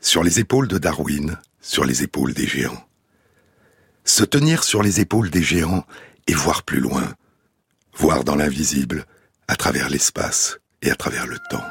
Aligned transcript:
Sur 0.00 0.22
les 0.22 0.40
épaules 0.40 0.68
de 0.68 0.78
Darwin, 0.78 1.38
sur 1.60 1.84
les 1.84 2.02
épaules 2.02 2.34
des 2.34 2.46
géants. 2.46 2.84
Se 4.04 4.24
tenir 4.24 4.64
sur 4.64 4.82
les 4.82 5.00
épaules 5.00 5.30
des 5.30 5.42
géants 5.42 5.84
et 6.26 6.34
voir 6.34 6.62
plus 6.62 6.80
loin, 6.80 7.14
voir 7.96 8.24
dans 8.24 8.36
l'invisible, 8.36 9.06
à 9.48 9.56
travers 9.56 9.88
l'espace 9.88 10.58
et 10.82 10.90
à 10.90 10.94
travers 10.94 11.26
le 11.26 11.38
temps. 11.50 11.64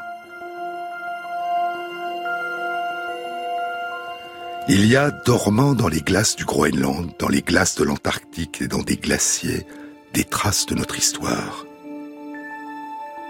Il 4.70 4.86
y 4.86 4.98
a, 4.98 5.12
dormant 5.12 5.74
dans 5.74 5.88
les 5.88 6.02
glaces 6.02 6.36
du 6.36 6.44
Groenland, 6.44 7.12
dans 7.20 7.30
les 7.30 7.42
glaces 7.42 7.76
de 7.76 7.86
l'Antarctique 7.86 8.62
et 8.62 8.68
dans 8.68 8.84
des 8.84 8.98
glaciers, 8.98 9.66
des 10.14 10.26
traces 10.26 10.66
de 10.66 10.76
notre 10.76 10.98
histoire. 10.98 11.66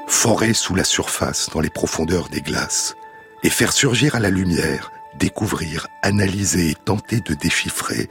Forer 0.08 0.54
sous 0.54 0.74
la 0.74 0.84
surface, 0.84 1.50
dans 1.54 1.60
les 1.60 1.70
profondeurs 1.70 2.30
des 2.30 2.42
glaces, 2.42 2.96
et 3.44 3.50
faire 3.50 3.72
surgir 3.72 4.16
à 4.16 4.20
la 4.20 4.30
lumière, 4.30 4.92
découvrir, 5.18 5.88
analyser 6.02 6.72
et 6.72 6.76
tenter 6.76 7.20
de 7.20 7.34
déchiffrer 7.34 8.10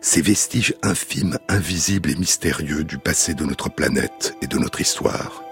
ces 0.00 0.22
vestiges 0.22 0.74
infimes, 0.82 1.38
invisibles 1.48 2.10
et 2.10 2.16
mystérieux 2.16 2.84
du 2.84 2.98
passé 2.98 3.34
de 3.34 3.44
notre 3.44 3.68
planète 3.68 4.36
et 4.42 4.46
de 4.46 4.58
notre 4.58 4.80
histoire. 4.80 5.42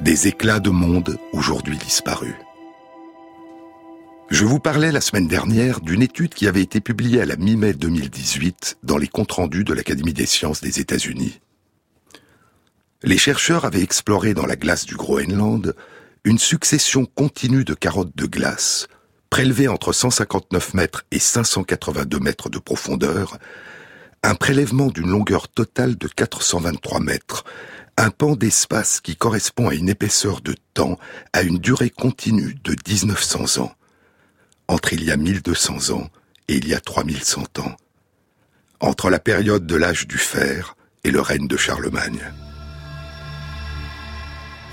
Des 0.00 0.28
éclats 0.28 0.60
de 0.60 0.70
monde 0.70 1.18
aujourd'hui 1.32 1.76
disparus. 1.76 2.34
Je 4.30 4.44
vous 4.44 4.60
parlais 4.60 4.92
la 4.92 5.00
semaine 5.00 5.26
dernière 5.26 5.80
d'une 5.80 6.02
étude 6.02 6.34
qui 6.34 6.46
avait 6.46 6.62
été 6.62 6.80
publiée 6.80 7.20
à 7.20 7.26
la 7.26 7.36
mi-mai 7.36 7.74
2018 7.74 8.78
dans 8.82 8.96
les 8.96 9.08
comptes 9.08 9.32
rendus 9.32 9.64
de 9.64 9.74
l'Académie 9.74 10.12
des 10.12 10.26
sciences 10.26 10.60
des 10.60 10.78
États-Unis. 10.80 11.40
Les 13.02 13.18
chercheurs 13.18 13.64
avaient 13.64 13.82
exploré 13.82 14.34
dans 14.34 14.46
la 14.46 14.56
glace 14.56 14.86
du 14.86 14.94
Groenland 14.94 15.74
une 16.24 16.38
succession 16.38 17.06
continue 17.06 17.64
de 17.64 17.74
carottes 17.74 18.16
de 18.16 18.26
glace, 18.26 18.88
prélevées 19.30 19.68
entre 19.68 19.92
159 19.92 20.74
mètres 20.74 21.04
et 21.10 21.18
582 21.18 22.18
mètres 22.18 22.50
de 22.50 22.58
profondeur, 22.58 23.38
un 24.22 24.34
prélèvement 24.34 24.88
d'une 24.88 25.08
longueur 25.08 25.48
totale 25.48 25.96
de 25.96 26.08
423 26.08 27.00
mètres, 27.00 27.44
un 27.96 28.10
pan 28.10 28.36
d'espace 28.36 29.00
qui 29.00 29.16
correspond 29.16 29.68
à 29.68 29.74
une 29.74 29.88
épaisseur 29.88 30.40
de 30.40 30.54
temps, 30.74 30.98
à 31.32 31.42
une 31.42 31.58
durée 31.58 31.90
continue 31.90 32.54
de 32.64 32.76
1900 32.88 33.62
ans 33.62 33.74
entre 34.70 34.92
il 34.92 35.02
y 35.02 35.10
a 35.10 35.16
1200 35.16 35.90
ans 35.90 36.08
et 36.46 36.54
il 36.54 36.68
y 36.68 36.74
a 36.74 36.80
3100 36.80 37.42
ans, 37.58 37.76
entre 38.78 39.10
la 39.10 39.18
période 39.18 39.66
de 39.66 39.74
l'âge 39.74 40.06
du 40.06 40.16
fer 40.16 40.76
et 41.02 41.10
le 41.10 41.20
règne 41.20 41.48
de 41.48 41.56
Charlemagne. 41.56 42.22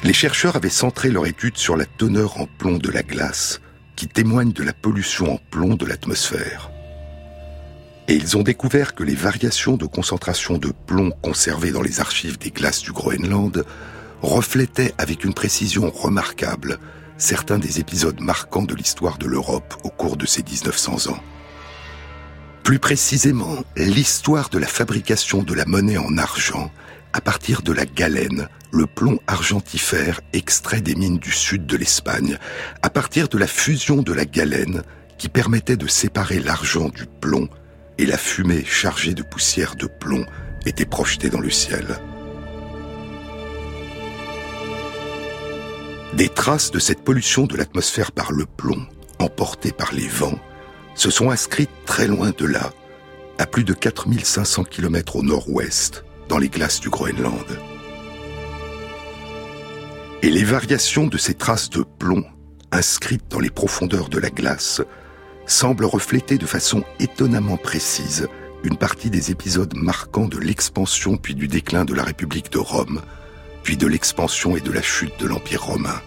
Les 0.04 0.14
chercheurs 0.14 0.56
avaient 0.56 0.70
centré 0.70 1.10
leur 1.10 1.26
étude 1.26 1.58
sur 1.58 1.76
la 1.76 1.86
teneur 1.86 2.40
en 2.40 2.46
plomb 2.46 2.78
de 2.78 2.90
la 2.90 3.04
glace, 3.04 3.62
qui 3.96 4.08
témoigne 4.08 4.52
de 4.52 4.64
la 4.64 4.74
pollution 4.74 5.34
en 5.34 5.40
plomb 5.50 5.76
de 5.76 5.86
l'atmosphère. 5.86 6.70
Et 8.08 8.16
ils 8.16 8.38
ont 8.38 8.44
découvert 8.44 8.96
que 8.96 9.04
les 9.04 9.16
variations 9.16 9.76
de 9.76 9.86
concentration 9.86 10.58
de 10.58 10.72
plomb 10.86 11.12
conservées 11.22 11.72
dans 11.72 11.82
les 11.82 12.00
archives 12.00 12.38
des 12.38 12.52
glaces 12.52 12.82
du 12.82 12.92
Groenland 12.92 13.66
reflétaient 14.22 14.94
avec 14.98 15.26
une 15.26 15.34
précision 15.34 15.90
remarquable 15.90 16.80
certains 17.18 17.58
des 17.58 17.80
épisodes 17.80 18.20
marquants 18.22 18.64
de 18.64 18.76
l'histoire 18.76 19.18
de 19.18 19.26
l'Europe 19.26 19.76
au 19.84 19.90
cours 19.90 20.18
de 20.18 20.26
ces 20.26 20.44
1900 20.44 21.12
ans. 21.12 21.20
Plus 22.64 22.80
précisément, 22.80 23.64
l'histoire 23.76 24.50
de 24.50 24.60
la 24.60 24.68
fabrication 24.68 25.42
de 25.42 25.54
la 25.54 25.66
monnaie 25.66 25.98
en 25.98 26.18
argent 26.18 26.72
à 27.14 27.22
partir 27.22 27.62
de 27.62 27.72
la 27.72 27.86
galène, 27.86 28.48
le 28.72 28.86
plomb 28.86 29.20
argentifère 29.28 30.22
extrait 30.34 30.82
des 30.82 30.96
mines 30.96 31.20
du 31.20 31.32
sud 31.32 31.66
de 31.66 31.78
l'Espagne, 31.78 32.38
à 32.82 32.90
partir 32.90 33.28
de 33.28 33.38
la 33.38 33.48
fusion 33.48 34.02
de 34.02 34.14
la 34.14 34.26
galène 34.26 34.84
qui 35.18 35.30
permettait 35.30 35.78
de 35.78 35.88
séparer 35.88 36.40
l'argent 36.40 36.90
du 36.90 37.06
plomb 37.06 37.50
et 37.98 38.06
la 38.06 38.18
fumée 38.18 38.64
chargée 38.66 39.14
de 39.14 39.24
poussière 39.24 39.76
de 39.76 39.88
plomb 39.88 40.26
était 40.66 40.86
projetée 40.86 41.30
dans 41.30 41.40
le 41.40 41.50
ciel. 41.50 41.98
Des 46.14 46.30
traces 46.30 46.72
de 46.72 46.80
cette 46.80 47.04
pollution 47.04 47.46
de 47.46 47.58
l'atmosphère 47.58 48.12
par 48.12 48.32
le 48.32 48.46
plomb, 48.46 48.86
emportées 49.20 49.72
par 49.72 49.94
les 49.94 50.08
vents, 50.08 50.40
se 50.96 51.10
sont 51.10 51.30
inscrites 51.30 51.70
très 51.86 52.08
loin 52.08 52.32
de 52.38 52.46
là, 52.46 52.72
à 53.38 53.46
plus 53.46 53.64
de 53.64 53.74
4500 53.74 54.64
km 54.64 55.16
au 55.16 55.24
nord-ouest, 55.24 56.04
dans 56.30 56.38
les 56.38 56.50
glaces 56.50 56.80
du 56.80 56.90
Groenland. 56.90 57.46
Et 60.22 60.30
les 60.30 60.44
variations 60.44 61.08
de 61.08 61.18
ces 61.18 61.34
traces 61.34 61.70
de 61.70 61.84
plomb, 61.84 62.26
inscrites 62.72 63.30
dans 63.30 63.40
les 63.40 63.50
profondeurs 63.50 64.10
de 64.10 64.20
la 64.20 64.30
glace, 64.30 64.82
semblent 65.46 65.86
refléter 65.86 66.38
de 66.38 66.46
façon 66.46 66.84
étonnamment 67.00 67.58
précise 67.58 68.28
une 68.64 68.78
partie 68.78 69.10
des 69.10 69.32
épisodes 69.32 69.76
marquants 69.76 70.28
de 70.28 70.38
l'expansion 70.38 71.18
puis 71.18 71.36
du 71.36 71.48
déclin 71.48 71.86
de 71.86 71.94
la 71.94 72.04
République 72.04 72.52
de 72.52 72.58
Rome, 72.58 73.02
puis 73.64 73.78
de 73.78 73.88
l'expansion 73.88 74.58
et 74.58 74.62
de 74.62 74.72
la 74.72 74.82
chute 74.82 75.20
de 75.20 75.28
l'Empire 75.28 75.64
romain. 75.64 76.02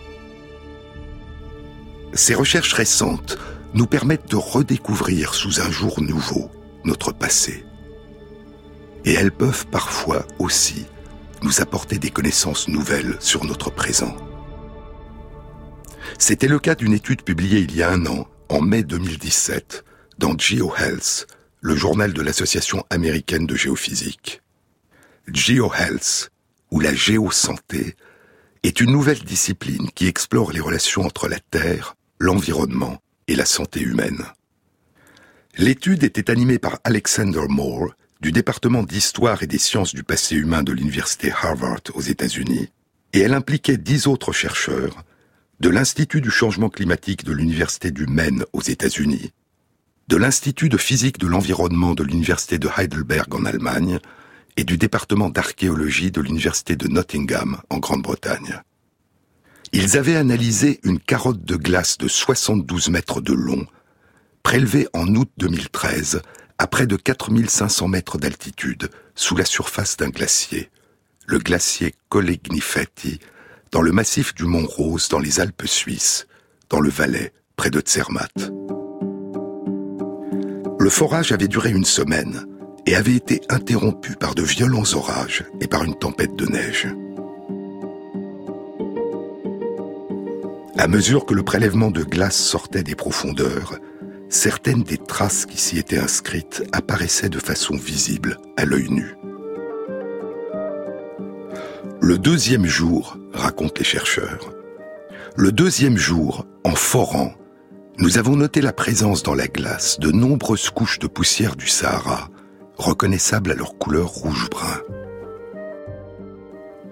Ces 2.13 2.35
recherches 2.35 2.73
récentes 2.73 3.39
nous 3.75 3.87
permettent 3.87 4.31
de 4.31 4.37
redécouvrir 4.37 5.35
sous 5.35 5.61
un 5.61 5.71
jour 5.71 6.01
nouveau 6.03 6.51
notre 6.85 7.13
passé. 7.13 7.65
Et 9.05 9.15
elles 9.15 9.33
peuvent 9.33 9.67
parfois 9.67 10.27
aussi 10.39 10.87
nous 11.43 11.61
apporter 11.61 11.99
des 11.99 12.11
connaissances 12.11 12.69
nouvelles 12.69 13.17
sur 13.21 13.45
notre 13.45 13.71
présent. 13.71 14.15
C'était 16.19 16.49
le 16.49 16.59
cas 16.59 16.75
d'une 16.75 16.93
étude 16.93 17.23
publiée 17.23 17.61
il 17.61 17.75
y 17.75 17.83
a 17.83 17.91
un 17.91 18.05
an, 18.07 18.29
en 18.49 18.61
mai 18.61 18.83
2017, 18.83 19.85
dans 20.19 20.37
GeoHealth, 20.37 21.27
le 21.61 21.77
journal 21.77 22.13
de 22.13 22.23
l'Association 22.23 22.85
américaine 22.91 23.47
de 23.47 23.55
géophysique. 23.55 24.43
GeoHealth 25.33 26.31
ou 26.71 26.81
la 26.81 26.95
géosanté, 26.95 27.97
est 28.63 28.81
une 28.81 28.93
nouvelle 28.93 29.21
discipline 29.21 29.91
qui 29.95 30.07
explore 30.07 30.53
les 30.53 30.61
relations 30.61 31.03
entre 31.03 31.29
la 31.29 31.41
Terre, 31.41 31.97
l'environnement 32.19 33.01
et 33.27 33.35
la 33.35 33.47
santé 33.47 33.81
humaine. 33.81 34.25
L'étude 35.57 36.05
était 36.05 36.31
animée 36.31 36.59
par 36.59 36.79
Alexander 36.85 37.47
Moore, 37.49 37.95
du 38.21 38.33
département 38.33 38.83
d'histoire 38.83 39.43
et 39.43 39.47
des 39.47 39.59
sciences 39.59 39.95
du 39.95 40.05
passé 40.05 40.37
humain 40.37 40.63
de 40.63 40.73
l'université 40.73 41.33
Harvard 41.33 41.81
aux 41.95 42.03
États-Unis, 42.03 42.69
et 43.13 43.21
elle 43.21 43.35
impliquait 43.35 43.79
dix 43.79 44.07
autres 44.07 44.33
chercheurs 44.33 45.05
de 45.61 45.69
l'Institut 45.69 46.21
du 46.21 46.31
changement 46.31 46.69
climatique 46.69 47.25
de 47.25 47.33
l'université 47.33 47.91
du 47.91 48.07
Maine 48.07 48.45
aux 48.53 48.63
États-Unis, 48.63 49.33
de 50.09 50.17
l'Institut 50.17 50.69
de 50.69 50.77
physique 50.77 51.19
de 51.19 51.27
l'environnement 51.27 51.95
de 51.95 52.03
l'université 52.03 52.59
de 52.59 52.69
Heidelberg 52.77 53.35
en 53.35 53.45
Allemagne, 53.45 53.99
et 54.57 54.65
du 54.65 54.77
département 54.77 55.31
d'archéologie 55.31 56.11
de 56.11 56.21
l'université 56.21 56.77
de 56.77 56.89
Nottingham 56.89 57.59
en 57.71 57.79
Grande-Bretagne. 57.79 58.61
Ils 59.73 59.97
avaient 59.97 60.17
analysé 60.17 60.81
une 60.83 60.99
carotte 60.99 61.45
de 61.45 61.57
glace 61.57 61.97
de 61.97 62.09
72 62.09 62.89
mètres 62.89 63.21
de 63.21 63.33
long, 63.33 63.67
prélevée 64.43 64.89
en 64.93 65.07
août 65.15 65.31
2013 65.39 66.23
à 66.61 66.67
près 66.67 66.87
de 66.87 66.97
4500 66.97 67.89
mètres 67.89 68.19
d'altitude 68.19 68.91
sous 69.15 69.35
la 69.35 69.47
surface 69.47 69.97
d'un 69.97 70.11
glacier, 70.11 70.69
le 71.25 71.39
glacier 71.39 71.95
Collegnifetti, 72.11 73.19
dans 73.73 73.81
le 73.81 73.93
massif 73.93 74.35
du 74.35 74.45
Mont 74.45 74.67
Rose 74.67 75.09
dans 75.09 75.21
les 75.21 75.41
Alpes 75.41 75.67
suisses, 75.67 76.27
dans 76.69 76.81
le 76.81 76.91
Valais, 76.91 77.33
près 77.57 77.71
de 77.71 77.83
Zermatt. 77.87 78.53
Le 80.79 80.91
forage 80.91 81.33
avait 81.33 81.49
duré 81.49 81.71
une 81.71 81.87
semaine 81.87 82.45
et 82.85 82.95
avait 82.95 83.17
été 83.17 83.41
interrompu 83.49 84.17
par 84.17 84.35
de 84.35 84.43
violents 84.43 84.93
orages 84.93 85.45
et 85.63 85.67
par 85.67 85.83
une 85.83 85.99
tempête 85.99 86.37
de 86.37 86.45
neige. 86.45 86.89
À 90.77 90.89
mesure 90.89 91.25
que 91.25 91.33
le 91.33 91.43
prélèvement 91.43 91.91
de 91.91 92.03
glace 92.03 92.37
sortait 92.37 92.83
des 92.83 92.97
profondeurs, 92.97 93.79
certaines 94.31 94.85
des 94.85 94.97
traces 94.97 95.45
qui 95.45 95.59
s'y 95.59 95.79
étaient 95.79 95.99
inscrites 95.99 96.63
apparaissaient 96.73 97.29
de 97.29 97.41
façon 97.41 97.77
visible 97.77 98.39
à 98.57 98.65
l'œil 98.65 98.89
nu. 98.89 99.17
Le 102.01 102.17
deuxième 102.17 102.65
jour, 102.65 103.19
racontent 103.35 103.75
les 103.77 103.85
chercheurs, 103.85 104.53
le 105.37 105.53
deuxième 105.53 105.97
jour, 105.97 106.47
en 106.65 106.75
forant, 106.75 107.35
nous 107.99 108.19
avons 108.19 108.37
noté 108.37 108.61
la 108.61 108.73
présence 108.73 109.23
dans 109.23 109.35
la 109.35 109.47
glace 109.47 110.01
de 110.01 110.11
nombreuses 110.11 110.71
couches 110.71 110.99
de 110.99 111.07
poussière 111.07 111.57
du 111.57 111.69
Sahara, 111.69 112.29
reconnaissables 112.79 113.51
à 113.53 113.55
leur 113.55 113.77
couleur 113.79 114.09
rouge-brun. 114.09 114.81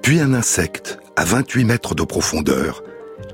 Puis 0.03 0.21
un 0.21 0.35
insecte 0.35 0.99
à 1.17 1.25
28 1.25 1.65
mètres 1.65 1.95
de 1.95 2.05
profondeur 2.05 2.83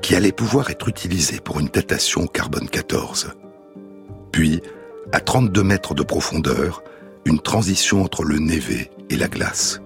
qui 0.03 0.15
allait 0.15 0.33
pouvoir 0.33 0.71
être 0.71 0.89
utilisé 0.89 1.41
pour 1.41 1.61
une 1.61 1.69
datation 1.69 2.27
carbone 2.27 2.69
14. 2.69 3.35
Puis, 4.35 4.61
à 5.13 5.21
32 5.21 5.63
mètres 5.63 5.95
de 5.95 6.03
profondeur, 6.03 6.83
une 7.25 7.39
transition 7.39 8.03
entre 8.03 8.25
le 8.25 8.41
névé 8.41 8.91
et 9.09 9.17
la 9.17 9.29
glace. 9.29 9.81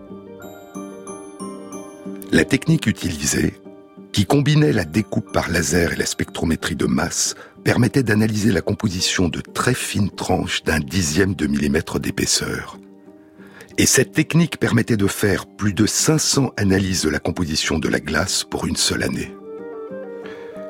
La 2.32 2.46
technique 2.46 2.86
utilisée, 2.86 3.60
qui 4.10 4.24
combinait 4.24 4.72
la 4.72 4.86
découpe 4.86 5.34
par 5.34 5.50
laser 5.50 5.92
et 5.92 5.96
la 5.96 6.06
spectrométrie 6.06 6.76
de 6.76 6.86
masse, 6.86 7.34
permettait 7.62 8.02
d'analyser 8.02 8.50
la 8.50 8.62
composition 8.62 9.28
de 9.28 9.42
très 9.42 9.74
fines 9.74 10.08
tranches 10.08 10.64
d'un 10.64 10.80
dixième 10.80 11.34
de 11.34 11.46
millimètre 11.46 12.00
d'épaisseur. 12.00 12.78
Et 13.76 13.84
cette 13.84 14.12
technique 14.12 14.58
permettait 14.58 14.96
de 14.96 15.08
faire 15.08 15.44
plus 15.44 15.74
de 15.74 15.84
500 15.84 16.54
analyses 16.56 17.02
de 17.02 17.10
la 17.10 17.18
composition 17.18 17.78
de 17.78 17.88
la 17.90 18.00
glace 18.00 18.44
pour 18.44 18.66
une 18.66 18.76
seule 18.76 19.02
année. 19.02 19.30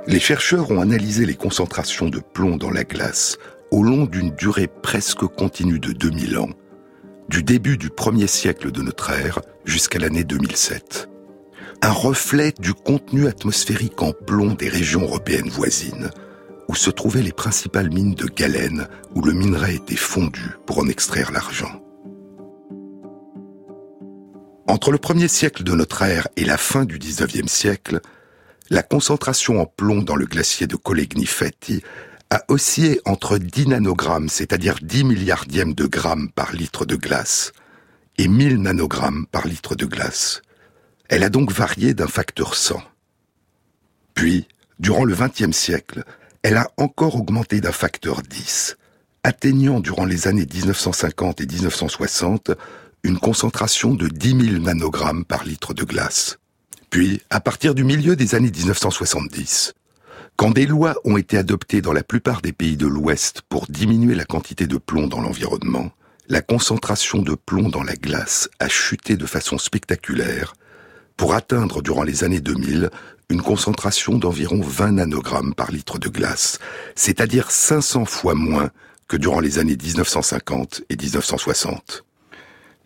Les 0.09 0.19
chercheurs 0.19 0.73
ont 0.73 0.81
analysé 0.81 1.27
les 1.27 1.37
concentrations 1.37 2.09
de 2.09 2.19
plomb 2.19 2.57
dans 2.57 2.71
la 2.71 2.83
glace 2.83 3.39
au 3.71 3.83
long 3.83 4.05
d'une 4.05 4.31
durée 4.31 4.69
presque 4.69 5.27
continue 5.27 5.79
de 5.79 5.93
2000 5.93 6.39
ans, 6.39 6.51
du 7.29 7.43
début 7.43 7.77
du 7.77 7.91
premier 7.91 8.27
siècle 8.27 8.73
de 8.73 8.83
notre 8.83 9.11
ère 9.11 9.41
jusqu'à 9.65 9.99
l'année 9.99 10.25
2007. 10.25 11.09
Un 11.83 11.93
reflet 11.93 12.53
du 12.59 12.75
contenu 12.75 13.27
atmosphérique 13.29 14.03
en 14.03 14.13
plomb 14.13 14.55
des 14.55 14.69
régions 14.69 15.03
européennes 15.03 15.51
voisines, 15.51 16.11
où 16.69 16.75
se 16.75 16.91
trouvaient 16.91 17.23
les 17.23 17.33
principales 17.33 17.91
mines 17.91 18.15
de 18.15 18.27
galène, 18.27 18.89
où 19.15 19.23
le 19.23 19.33
minerai 19.33 19.77
était 19.77 19.97
fondu 19.97 20.57
pour 20.67 20.79
en 20.79 20.89
extraire 20.89 21.31
l'argent. 21.33 21.83
Entre 24.67 24.91
le 24.91 24.99
premier 24.99 25.29
siècle 25.29 25.63
de 25.63 25.73
notre 25.73 26.03
ère 26.03 26.29
et 26.37 26.45
la 26.45 26.59
fin 26.59 26.85
du 26.85 26.99
19e 26.99 27.49
siècle, 27.49 28.01
la 28.71 28.83
concentration 28.83 29.61
en 29.61 29.67
plomb 29.67 30.03
dans 30.03 30.17
le 30.17 30.27
glacier 30.27 30.67
de 30.67 30.77
Colegny-Fetti 30.77 31.83
a 32.31 32.45
oscillé 32.49 33.01
entre 33.05 33.39
10 33.39 33.69
nanogrammes, 33.69 34.29
c'est-à-dire 34.29 34.77
10 34.83 35.05
milliardièmes 35.05 35.75
de 35.75 35.87
grammes 35.87 36.31
par 36.31 36.53
litre 36.53 36.85
de 36.85 36.97
glace, 36.97 37.53
et 38.19 38.29
1000 38.29 38.61
nanogrammes 38.61 39.27
par 39.27 39.47
litre 39.47 39.75
de 39.75 39.87
glace. 39.87 40.43
Elle 41.09 41.25
a 41.25 41.31
donc 41.31 41.53
varié 41.53 41.95
d'un 41.95 42.07
facteur 42.07 42.55
100. 42.55 42.83
Puis, 44.15 44.47
durant 44.79 45.05
le 45.05 45.15
XXe 45.15 45.57
siècle, 45.57 46.05
elle 46.43 46.57
a 46.57 46.71
encore 46.77 47.17
augmenté 47.17 47.61
d'un 47.61 47.73
facteur 47.73 48.23
10, 48.23 48.77
atteignant 49.23 49.81
durant 49.81 50.05
les 50.05 50.29
années 50.29 50.47
1950 50.53 51.41
et 51.41 51.47
1960 51.47 52.51
une 53.05 53.19
concentration 53.19 53.95
de 53.95 54.09
10 54.09 54.51
000 54.51 54.63
nanogrammes 54.65 55.25
par 55.25 55.45
litre 55.45 55.73
de 55.73 55.85
glace. 55.85 56.39
Puis, 56.91 57.23
à 57.31 57.41
partir 57.41 57.75
du 57.75 57.85
milieu 57.85 58.17
des 58.17 58.35
années 58.35 58.51
1970, 58.51 59.75
quand 60.39 60.53
des 60.53 60.67
lois 60.67 60.95
ont 61.03 61.17
été 61.17 61.37
adoptées 61.37 61.83
dans 61.83 61.93
la 61.93 62.05
plupart 62.05 62.43
des 62.43 62.53
pays 62.53 62.77
de 62.77 62.87
l'Ouest 62.87 63.43
pour 63.49 63.67
diminuer 63.67 64.15
la 64.15 64.25
quantité 64.25 64.69
de 64.69 64.77
plomb 64.77 65.09
dans 65.09 65.21
l'environnement, 65.21 65.91
la 66.29 66.43
concentration 66.43 67.23
de 67.23 67.35
plomb 67.35 67.69
dans 67.69 67.83
la 67.83 67.97
glace 67.97 68.49
a 68.61 68.69
chuté 68.69 69.17
de 69.17 69.27
façon 69.27 69.59
spectaculaire 69.59 70.53
pour 71.17 71.35
atteindre 71.35 71.83
durant 71.83 72.05
les 72.05 72.23
années 72.23 72.41
2000 72.41 72.89
une 73.31 73.43
concentration 73.43 74.17
d'environ 74.17 74.61
20 74.61 74.93
nanogrammes 74.93 75.55
par 75.55 75.73
litre 75.73 75.99
de 75.99 76.09
glace, 76.09 76.61
c'est-à-dire 76.95 77.51
500 77.51 78.05
fois 78.05 78.37
moins 78.37 78.71
que 79.09 79.17
durant 79.17 79.41
les 79.41 79.59
années 79.59 79.77
1950 79.77 80.83
et 80.89 80.95
1960. 80.95 82.05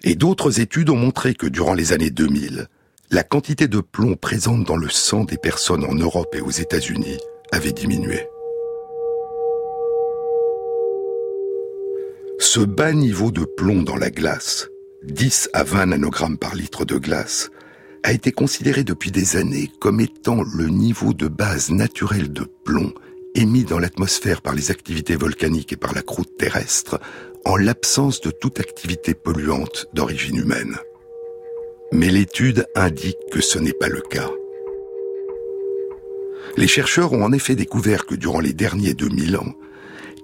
Et 0.04 0.14
d'autres 0.14 0.58
études 0.58 0.88
ont 0.88 0.96
montré 0.96 1.34
que 1.34 1.46
durant 1.46 1.75
les 1.75 1.93
années 1.93 2.10
2000, 2.10 2.69
la 3.10 3.22
quantité 3.25 3.69
de 3.69 3.81
plomb 3.81 4.16
présente 4.16 4.64
dans 4.64 4.78
le 4.78 4.88
sang 4.88 5.25
des 5.25 5.37
personnes 5.37 5.84
en 5.84 5.93
Europe 5.93 6.34
et 6.34 6.40
aux 6.40 6.50
États-Unis 6.50 7.19
avait 7.52 7.72
diminué. 7.72 8.26
Ce 12.38 12.60
bas 12.60 12.93
niveau 12.93 13.31
de 13.31 13.44
plomb 13.44 13.82
dans 13.82 13.96
la 13.96 14.10
glace, 14.10 14.69
10 15.04 15.50
à 15.52 15.62
20 15.62 15.87
nanogrammes 15.87 16.38
par 16.38 16.54
litre 16.54 16.84
de 16.84 16.96
glace, 16.96 17.50
a 18.02 18.12
été 18.12 18.32
considéré 18.32 18.82
depuis 18.82 19.12
des 19.12 19.37
années 19.37 19.70
comme 19.78 20.00
étant 20.00 20.43
le 20.43 20.66
niveau 20.66 21.12
de 21.12 21.28
base 21.28 21.70
naturel 21.70 22.32
de 22.32 22.44
plomb 22.64 22.93
émis 23.34 23.64
dans 23.64 23.78
l'atmosphère 23.78 24.43
par 24.43 24.54
les 24.54 24.70
activités 24.70 25.16
volcaniques 25.16 25.72
et 25.72 25.76
par 25.76 25.94
la 25.94 26.02
croûte 26.02 26.37
terrestre 26.37 27.00
en 27.44 27.56
l'absence 27.56 28.20
de 28.20 28.31
toute 28.31 28.60
activité 28.60 29.14
polluante 29.14 29.87
d'origine 29.94 30.37
humaine. 30.37 30.76
Mais 31.93 32.08
l'étude 32.08 32.66
indique 32.75 33.19
que 33.31 33.40
ce 33.40 33.58
n'est 33.58 33.72
pas 33.72 33.88
le 33.88 34.00
cas. 34.00 34.28
Les 36.56 36.69
chercheurs 36.69 37.12
ont 37.12 37.25
en 37.25 37.32
effet 37.32 37.54
découvert 37.54 38.04
que 38.04 38.14
durant 38.14 38.40
les 38.40 38.52
derniers 38.52 38.94
2000 38.94 39.37
ans, 39.37 39.54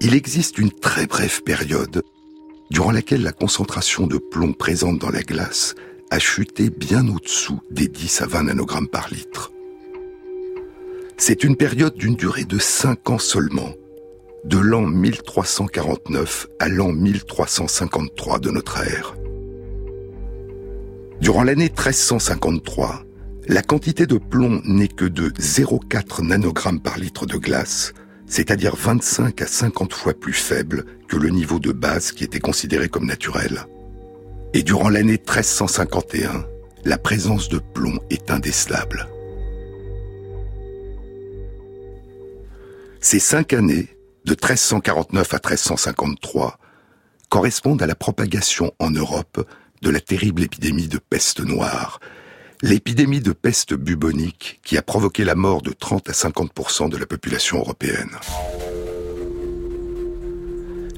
il 0.00 0.14
existe 0.14 0.58
une 0.58 0.70
très 0.70 1.06
brève 1.06 1.42
période 1.42 2.02
durant 2.70 2.90
laquelle 2.90 3.22
la 3.22 3.32
concentration 3.32 4.06
de 4.06 4.18
plomb 4.18 4.52
présente 4.52 4.98
dans 4.98 5.10
la 5.10 5.22
glace 5.22 5.74
a 6.10 6.18
chuté 6.18 6.70
bien 6.70 7.08
au-dessous 7.08 7.60
des 7.70 7.88
10 7.88 8.22
à 8.22 8.26
20 8.26 8.42
nanogrammes 8.44 8.88
par 8.88 9.08
litre. 9.10 9.52
C'est 11.16 11.44
une 11.44 11.56
période 11.56 11.94
d'une 11.94 12.14
durée 12.14 12.44
de 12.44 12.58
5 12.58 13.10
ans 13.10 13.18
seulement, 13.18 13.72
de 14.44 14.58
l'an 14.58 14.82
1349 14.82 16.46
à 16.60 16.68
l'an 16.68 16.92
1353 16.92 18.38
de 18.38 18.50
notre 18.50 18.78
ère. 18.78 19.14
Durant 21.20 21.42
l'année 21.42 21.70
1353, 21.70 23.02
la 23.48 23.62
quantité 23.62 24.06
de 24.06 24.18
plomb 24.18 24.60
n'est 24.64 24.88
que 24.88 25.06
de 25.06 25.30
0,4 25.30 26.22
nanogrammes 26.22 26.80
par 26.80 26.98
litre 26.98 27.24
de 27.24 27.38
glace, 27.38 27.94
c'est-à-dire 28.26 28.76
25 28.76 29.40
à 29.40 29.46
50 29.46 29.94
fois 29.94 30.12
plus 30.12 30.34
faible 30.34 30.84
que 31.08 31.16
le 31.16 31.30
niveau 31.30 31.58
de 31.58 31.72
base 31.72 32.12
qui 32.12 32.24
était 32.24 32.40
considéré 32.40 32.90
comme 32.90 33.06
naturel. 33.06 33.64
Et 34.52 34.62
durant 34.62 34.90
l'année 34.90 35.12
1351, 35.12 36.44
la 36.84 36.98
présence 36.98 37.48
de 37.48 37.58
plomb 37.58 37.98
est 38.10 38.30
indécelable. 38.30 39.08
Ces 43.00 43.18
cinq 43.18 43.54
années, 43.54 43.88
de 44.26 44.32
1349 44.32 45.34
à 45.34 45.36
1353, 45.36 46.58
correspondent 47.30 47.82
à 47.82 47.86
la 47.86 47.94
propagation 47.94 48.72
en 48.78 48.90
Europe 48.90 49.48
de 49.80 49.88
la 49.88 50.00
terrible 50.00 50.42
épidémie 50.42 50.88
de 50.88 50.98
peste 50.98 51.40
noire, 51.40 51.98
l'épidémie 52.62 53.20
de 53.20 53.32
peste 53.32 53.74
bubonique 53.74 54.60
qui 54.64 54.76
a 54.76 54.82
provoqué 54.82 55.24
la 55.24 55.34
mort 55.34 55.62
de 55.62 55.72
30 55.72 56.08
à 56.08 56.12
50% 56.12 56.88
de 56.88 56.96
la 56.96 57.06
population 57.06 57.58
européenne. 57.58 58.16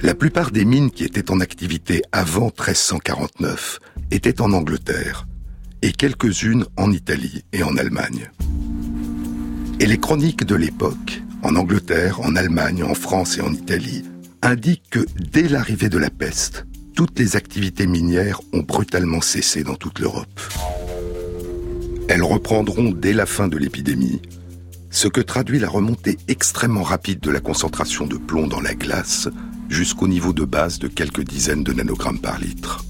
La 0.02 0.14
plupart 0.14 0.50
des 0.50 0.64
mines 0.64 0.90
qui 0.90 1.04
étaient 1.04 1.30
en 1.30 1.40
activité 1.40 2.02
avant 2.12 2.46
1349 2.46 3.80
étaient 4.10 4.40
en 4.40 4.52
Angleterre 4.52 5.26
et 5.82 5.92
quelques-unes 5.92 6.64
en 6.76 6.90
Italie 6.90 7.44
et 7.52 7.62
en 7.62 7.76
Allemagne. 7.76 8.30
Et 9.78 9.86
les 9.86 9.98
chroniques 9.98 10.44
de 10.44 10.54
l'époque, 10.54 11.22
en 11.42 11.54
Angleterre, 11.56 12.20
en 12.20 12.36
Allemagne, 12.36 12.82
en 12.82 12.94
France 12.94 13.36
et 13.38 13.42
en 13.42 13.52
Italie, 13.52 14.04
indiquent 14.42 14.88
que 14.90 15.06
dès 15.16 15.48
l'arrivée 15.48 15.90
de 15.90 15.98
la 15.98 16.10
peste, 16.10 16.66
toutes 16.94 17.18
les 17.18 17.36
activités 17.36 17.86
minières 17.86 18.40
ont 18.52 18.60
brutalement 18.60 19.20
cessé 19.20 19.64
dans 19.64 19.74
toute 19.74 19.98
l'Europe. 19.98 20.40
Elles 22.10 22.24
reprendront 22.24 22.90
dès 22.90 23.12
la 23.12 23.24
fin 23.24 23.46
de 23.46 23.56
l'épidémie, 23.56 24.20
ce 24.90 25.06
que 25.06 25.20
traduit 25.20 25.60
la 25.60 25.68
remontée 25.68 26.18
extrêmement 26.26 26.82
rapide 26.82 27.20
de 27.20 27.30
la 27.30 27.38
concentration 27.38 28.08
de 28.08 28.16
plomb 28.16 28.48
dans 28.48 28.60
la 28.60 28.74
glace 28.74 29.28
jusqu'au 29.68 30.08
niveau 30.08 30.32
de 30.32 30.44
base 30.44 30.80
de 30.80 30.88
quelques 30.88 31.22
dizaines 31.22 31.62
de 31.62 31.72
nanogrammes 31.72 32.18
par 32.18 32.40
litre. 32.40 32.84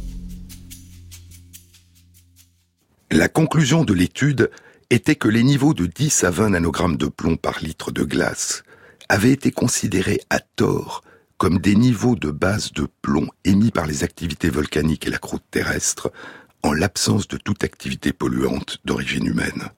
La 3.10 3.28
conclusion 3.28 3.84
de 3.84 3.92
l'étude 3.92 4.50
était 4.88 5.16
que 5.16 5.28
les 5.28 5.42
niveaux 5.42 5.74
de 5.74 5.84
10 5.84 6.24
à 6.24 6.30
20 6.30 6.48
nanogrammes 6.48 6.96
de 6.96 7.08
plomb 7.08 7.36
par 7.36 7.60
litre 7.60 7.90
de 7.90 8.04
glace 8.04 8.62
avaient 9.10 9.32
été 9.32 9.50
considérés 9.50 10.22
à 10.30 10.40
tort 10.40 11.04
comme 11.36 11.58
des 11.58 11.74
niveaux 11.74 12.16
de 12.16 12.30
base 12.30 12.72
de 12.72 12.86
plomb 13.02 13.28
émis 13.44 13.70
par 13.70 13.86
les 13.86 14.02
activités 14.02 14.48
volcaniques 14.48 15.06
et 15.06 15.10
la 15.10 15.18
croûte 15.18 15.44
terrestre 15.50 16.10
en 16.62 16.73
l'absence 16.73 17.29
de 17.29 17.37
toute 17.37 17.64
activité 17.64 18.12
polluante 18.12 18.79
d'origine 18.85 19.26
humaine. 19.26 19.71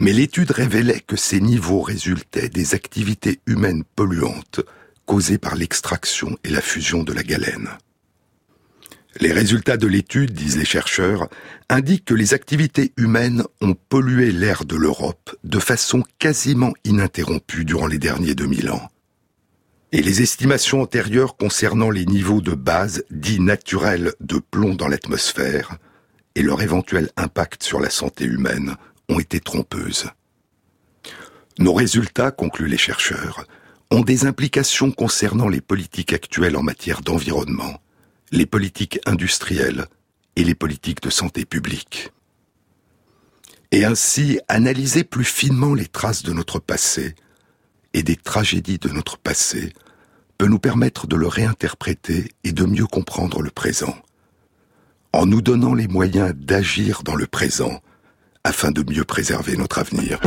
Mais 0.00 0.12
l'étude 0.12 0.50
révélait 0.50 1.00
que 1.00 1.16
ces 1.16 1.40
niveaux 1.40 1.82
résultaient 1.82 2.48
des 2.48 2.74
activités 2.74 3.40
humaines 3.46 3.84
polluantes 3.96 4.60
causées 5.06 5.38
par 5.38 5.54
l'extraction 5.54 6.36
et 6.44 6.50
la 6.50 6.60
fusion 6.60 7.02
de 7.02 7.12
la 7.12 7.22
galène. 7.22 7.68
Les 9.20 9.32
résultats 9.32 9.76
de 9.76 9.86
l'étude, 9.86 10.32
disent 10.32 10.56
les 10.56 10.64
chercheurs, 10.64 11.28
indiquent 11.68 12.06
que 12.06 12.14
les 12.14 12.32
activités 12.32 12.92
humaines 12.96 13.44
ont 13.60 13.74
pollué 13.74 14.32
l'air 14.32 14.64
de 14.64 14.74
l'Europe 14.74 15.36
de 15.44 15.58
façon 15.58 16.02
quasiment 16.18 16.72
ininterrompue 16.84 17.64
durant 17.64 17.86
les 17.86 17.98
derniers 17.98 18.34
2000 18.34 18.70
ans, 18.70 18.88
et 19.92 20.00
les 20.00 20.22
estimations 20.22 20.80
antérieures 20.80 21.36
concernant 21.36 21.90
les 21.90 22.06
niveaux 22.06 22.40
de 22.40 22.54
base 22.54 23.04
dits 23.10 23.40
naturels 23.40 24.14
de 24.20 24.38
plomb 24.38 24.74
dans 24.74 24.88
l'atmosphère 24.88 25.76
et 26.34 26.42
leur 26.42 26.62
éventuel 26.62 27.10
impact 27.18 27.62
sur 27.62 27.78
la 27.78 27.90
santé 27.90 28.24
humaine 28.24 28.76
ont 29.10 29.20
été 29.20 29.38
trompeuses. 29.38 30.06
Nos 31.58 31.74
résultats, 31.74 32.30
concluent 32.30 32.68
les 32.68 32.78
chercheurs, 32.78 33.44
ont 33.90 34.00
des 34.00 34.24
implications 34.24 34.90
concernant 34.90 35.48
les 35.48 35.60
politiques 35.60 36.14
actuelles 36.14 36.56
en 36.56 36.62
matière 36.62 37.02
d'environnement, 37.02 37.82
les 38.30 38.46
politiques 38.46 38.98
industrielles 39.04 39.86
et 40.36 40.44
les 40.44 40.54
politiques 40.54 41.02
de 41.02 41.10
santé 41.10 41.44
publique. 41.44 42.10
Et 43.70 43.84
ainsi 43.84 44.40
analyser 44.48 45.04
plus 45.04 45.24
finement 45.24 45.74
les 45.74 45.86
traces 45.86 46.22
de 46.22 46.32
notre 46.32 46.58
passé 46.58 47.14
et 47.94 48.02
des 48.02 48.16
tragédies 48.16 48.78
de 48.78 48.88
notre 48.88 49.18
passé 49.18 49.72
peut 50.38 50.46
nous 50.46 50.58
permettre 50.58 51.06
de 51.06 51.16
le 51.16 51.26
réinterpréter 51.26 52.32
et 52.44 52.52
de 52.52 52.64
mieux 52.64 52.86
comprendre 52.86 53.42
le 53.42 53.50
présent, 53.50 53.94
en 55.12 55.26
nous 55.26 55.42
donnant 55.42 55.74
les 55.74 55.88
moyens 55.88 56.34
d'agir 56.34 57.02
dans 57.02 57.14
le 57.14 57.26
présent 57.26 57.80
afin 58.44 58.70
de 58.70 58.82
mieux 58.90 59.04
préserver 59.04 59.56
notre 59.56 59.78
avenir. 59.78 60.20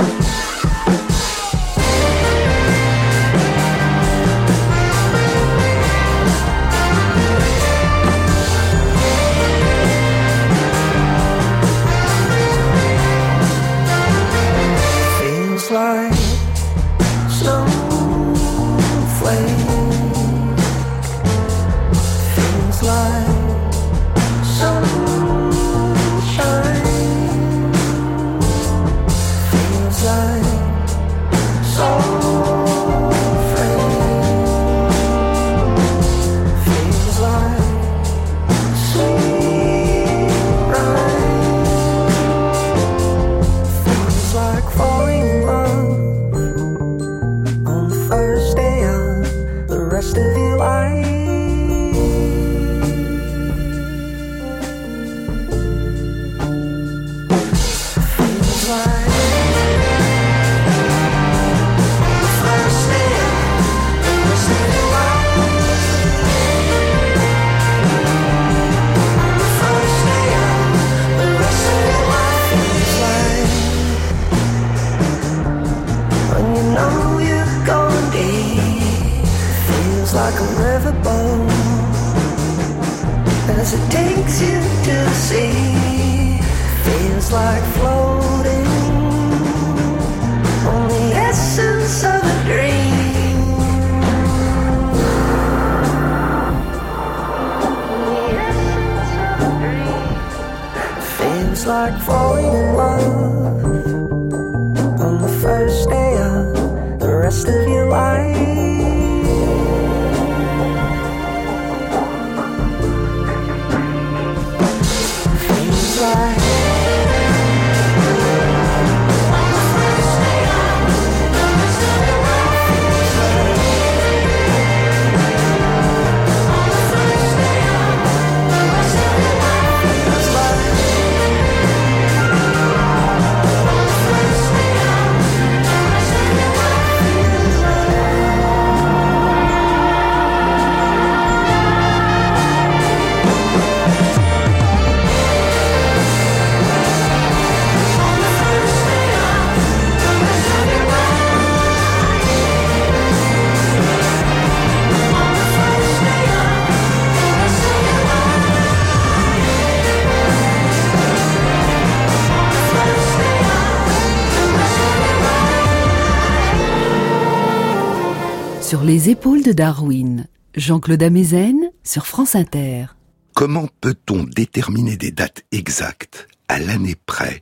Les 168.86 169.10
épaules 169.10 169.42
de 169.42 169.52
Darwin, 169.52 170.28
Jean-Claude 170.56 171.02
Amezen 171.02 171.72
sur 171.84 172.06
France 172.06 172.36
Inter. 172.36 172.86
Comment 173.34 173.68
peut-on 173.82 174.24
déterminer 174.24 174.96
des 174.96 175.10
dates 175.10 175.44
exactes, 175.52 176.28
à 176.48 176.60
l'année 176.60 176.96
près, 177.08 177.42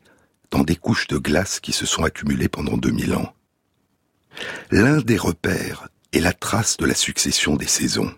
dans 0.52 0.64
des 0.64 0.78
couches 0.78 1.08
de 1.08 1.18
glace 1.18 1.60
qui 1.60 1.74
se 1.74 1.86
sont 1.86 2.06
accumulées 2.06 2.48
pendant 2.48 2.78
2000 2.78 3.16
ans? 3.16 3.34
L'un 4.72 5.02
des 5.02 5.18
repères 5.18 5.90
est 6.14 6.22
la 6.22 6.32
trace 6.32 6.78
de 6.78 6.86
la 6.86 6.96
succession 6.96 7.58
des 7.58 7.68
saisons. 7.68 8.14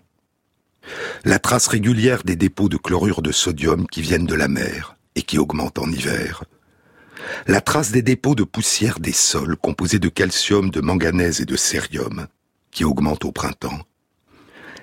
La 1.24 1.40
trace 1.40 1.66
régulière 1.66 2.22
des 2.22 2.36
dépôts 2.36 2.68
de 2.68 2.76
chlorure 2.76 3.22
de 3.22 3.32
sodium 3.32 3.88
qui 3.88 4.02
viennent 4.02 4.26
de 4.26 4.36
la 4.36 4.46
mer 4.46 4.96
et 5.16 5.22
qui 5.22 5.40
augmentent 5.40 5.80
en 5.80 5.90
hiver. 5.90 6.44
La 7.48 7.60
trace 7.60 7.90
des 7.90 8.02
dépôts 8.02 8.36
de 8.36 8.44
poussière 8.44 9.00
des 9.00 9.12
sols 9.12 9.56
composés 9.56 9.98
de 9.98 10.08
calcium, 10.08 10.70
de 10.70 10.80
manganèse 10.80 11.40
et 11.40 11.44
de 11.44 11.56
cérium 11.56 12.28
qui 12.76 12.84
augmente 12.84 13.24
au 13.24 13.32
printemps, 13.32 13.80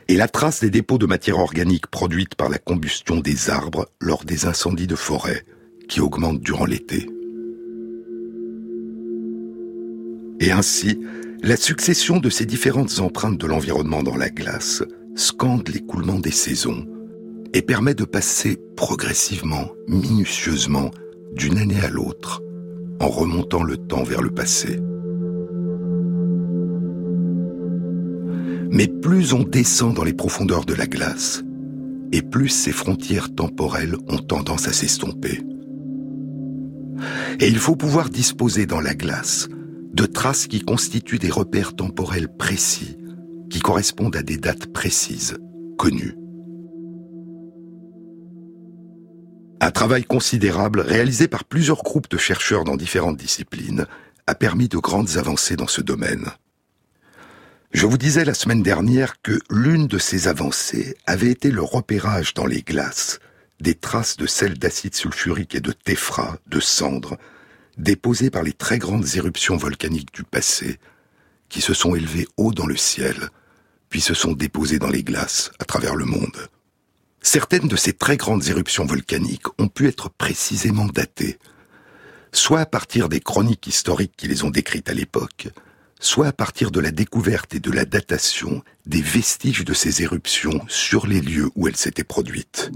et 0.08 0.16
la 0.16 0.28
trace 0.28 0.62
des 0.62 0.72
dépôts 0.72 0.98
de 0.98 1.06
matière 1.06 1.38
organique 1.38 1.86
produite 1.86 2.34
par 2.34 2.50
la 2.50 2.58
combustion 2.58 3.20
des 3.20 3.52
arbres 3.52 3.88
lors 4.02 4.26
des 4.26 4.48
incendies 4.48 4.88
de 4.88 4.96
forêt, 4.96 5.46
qui 5.88 6.02
augmentent 6.02 6.42
durant 6.42 6.66
l'été. 6.66 7.08
Et 10.40 10.52
ainsi, 10.52 11.00
la 11.44 11.56
succession 11.56 12.18
de 12.18 12.32
ces 12.32 12.48
différentes 12.48 13.00
empreintes 13.00 13.38
de 13.38 13.46
l'environnement 13.46 14.02
dans 14.02 14.18
la 14.18 14.32
glace 14.32 14.82
scande 15.16 15.70
l'écoulement 15.70 16.20
des 16.20 16.32
saisons 16.32 16.88
et 17.54 17.62
permet 17.62 17.94
de 17.94 18.06
passer 18.06 18.58
progressivement, 18.76 19.70
minutieusement, 19.88 20.90
d'une 21.36 21.60
année 21.60 21.82
à 21.82 21.92
l'autre, 21.92 22.42
en 23.00 23.08
remontant 23.08 23.62
le 23.62 23.78
temps 23.78 24.04
vers 24.04 24.24
le 24.24 24.32
passé. 24.32 24.80
Mais 28.74 28.88
plus 28.88 29.34
on 29.34 29.44
descend 29.44 29.94
dans 29.94 30.04
les 30.04 30.14
profondeurs 30.14 30.66
de 30.66 30.74
la 30.74 30.88
glace, 30.88 31.44
et 32.12 32.24
plus 32.24 32.50
ces 32.50 32.72
frontières 32.72 33.32
temporelles 33.36 33.96
ont 34.08 34.18
tendance 34.18 34.68
à 34.68 34.74
s'estomper. 34.74 35.42
Et 37.40 37.48
il 37.48 37.60
faut 37.60 37.76
pouvoir 37.76 38.10
disposer 38.10 38.66
dans 38.66 38.82
la 38.82 38.96
glace 38.96 39.48
de 39.94 40.08
traces 40.08 40.48
qui 40.48 40.62
constituent 40.62 41.20
des 41.20 41.30
repères 41.30 41.76
temporels 41.76 42.36
précis, 42.36 42.98
qui 43.52 43.60
correspondent 43.60 44.16
à 44.16 44.24
des 44.24 44.38
dates 44.38 44.74
précises, 44.74 45.38
connues. 45.78 46.18
Un 49.62 49.70
travail 49.70 50.04
considérable 50.04 50.80
réalisé 50.80 51.28
par 51.28 51.44
plusieurs 51.44 51.84
groupes 51.84 52.10
de 52.10 52.18
chercheurs 52.18 52.64
dans 52.64 52.76
différentes 52.76 53.18
disciplines 53.18 53.86
a 54.26 54.34
permis 54.34 54.68
de 54.68 54.80
grandes 54.80 55.18
avancées 55.18 55.58
dans 55.58 55.68
ce 55.68 55.82
domaine. 55.82 56.32
Je 57.74 57.88
vous 57.88 57.98
disais 57.98 58.24
la 58.24 58.36
semaine 58.36 58.62
dernière 58.62 59.20
que 59.24 59.40
l'une 59.50 59.88
de 59.88 59.98
ces 59.98 60.28
avancées 60.28 60.96
avait 61.08 61.32
été 61.32 61.50
le 61.50 61.64
repérage 61.64 62.36
dans 62.36 62.46
les 62.46 62.62
glaces 62.62 63.20
des 63.60 63.74
traces 63.74 64.16
de 64.16 64.28
sel 64.28 64.60
d'acide 64.60 64.94
sulfurique 64.94 65.56
et 65.56 65.60
de 65.60 65.72
téphra, 65.72 66.38
de 66.48 66.60
cendres, 66.60 67.18
déposées 67.78 68.30
par 68.30 68.44
les 68.44 68.54
très 68.54 68.78
grandes 68.78 69.16
éruptions 69.16 69.58
volcaniques 69.58 70.14
du 70.14 70.24
passé, 70.24 70.80
qui 71.50 71.62
se 71.62 71.74
sont 71.74 71.96
élevées 71.96 72.28
haut 72.38 72.52
dans 72.52 72.68
le 72.68 72.76
ciel, 72.76 73.30
puis 73.90 74.02
se 74.02 74.14
sont 74.14 74.34
déposées 74.34 74.80
dans 74.80 74.90
les 74.90 75.04
glaces 75.04 75.52
à 75.60 75.66
travers 75.66 75.96
le 75.96 76.06
monde. 76.06 76.50
Certaines 77.22 77.70
de 77.70 77.76
ces 77.76 77.94
très 77.94 78.18
grandes 78.18 78.48
éruptions 78.50 78.86
volcaniques 78.86 79.48
ont 79.60 79.70
pu 79.70 79.88
être 79.88 80.10
précisément 80.10 80.86
datées. 80.86 81.40
soit 82.34 82.60
à 82.60 82.66
partir 82.66 83.10
des 83.10 83.22
chroniques 83.22 83.68
historiques 83.68 84.14
qui 84.16 84.28
les 84.28 84.44
ont 84.44 84.50
décrites 84.50 84.90
à 84.90 84.94
l'époque, 84.94 85.48
soit 86.04 86.28
à 86.28 86.34
partir 86.34 86.70
de 86.70 86.82
la 86.82 86.92
découverte 86.92 87.56
et 87.56 87.60
de 87.60 87.72
la 87.72 87.86
datation 87.86 88.62
des 88.86 89.02
vestiges 89.02 89.64
de 89.64 89.74
ces 89.74 90.02
éruptions 90.04 90.60
sur 90.68 91.08
les 91.08 91.22
lieux 91.22 91.50
où 91.56 91.68
elles 91.68 91.78
s'étaient 91.78 92.04
produites. 92.04 92.72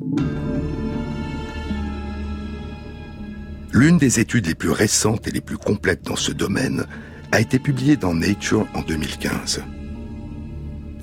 L'une 3.74 3.98
des 3.98 4.22
études 4.22 4.48
les 4.48 4.55
plus 4.55 4.72
récentes 4.72 5.27
et 5.27 5.31
les 5.31 5.41
plus 5.41 5.57
complètes 5.57 6.03
dans 6.03 6.15
ce 6.15 6.31
domaine 6.31 6.86
a 7.34 7.41
été 7.41 7.60
publiée 7.60 7.98
dans 7.98 8.13
Nature 8.13 8.65
en 8.74 8.81
2015. 8.81 9.62